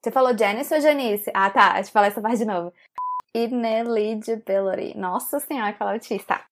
Você 0.00 0.10
falou 0.10 0.36
Janice 0.36 0.72
ou 0.72 0.80
Janice? 0.80 1.30
Ah, 1.34 1.50
tá. 1.50 1.74
Deixa 1.74 1.90
eu 1.90 1.92
falar 1.92 2.06
essa 2.06 2.22
parte 2.22 2.38
de 2.38 2.46
novo. 2.46 2.72
Ineligibility. 3.34 4.96
Nossa 4.96 5.40
senhora, 5.40 5.72
que 5.74 5.78
palavra 5.78 5.98
difícil. 5.98 6.26
Tá. 6.26 6.42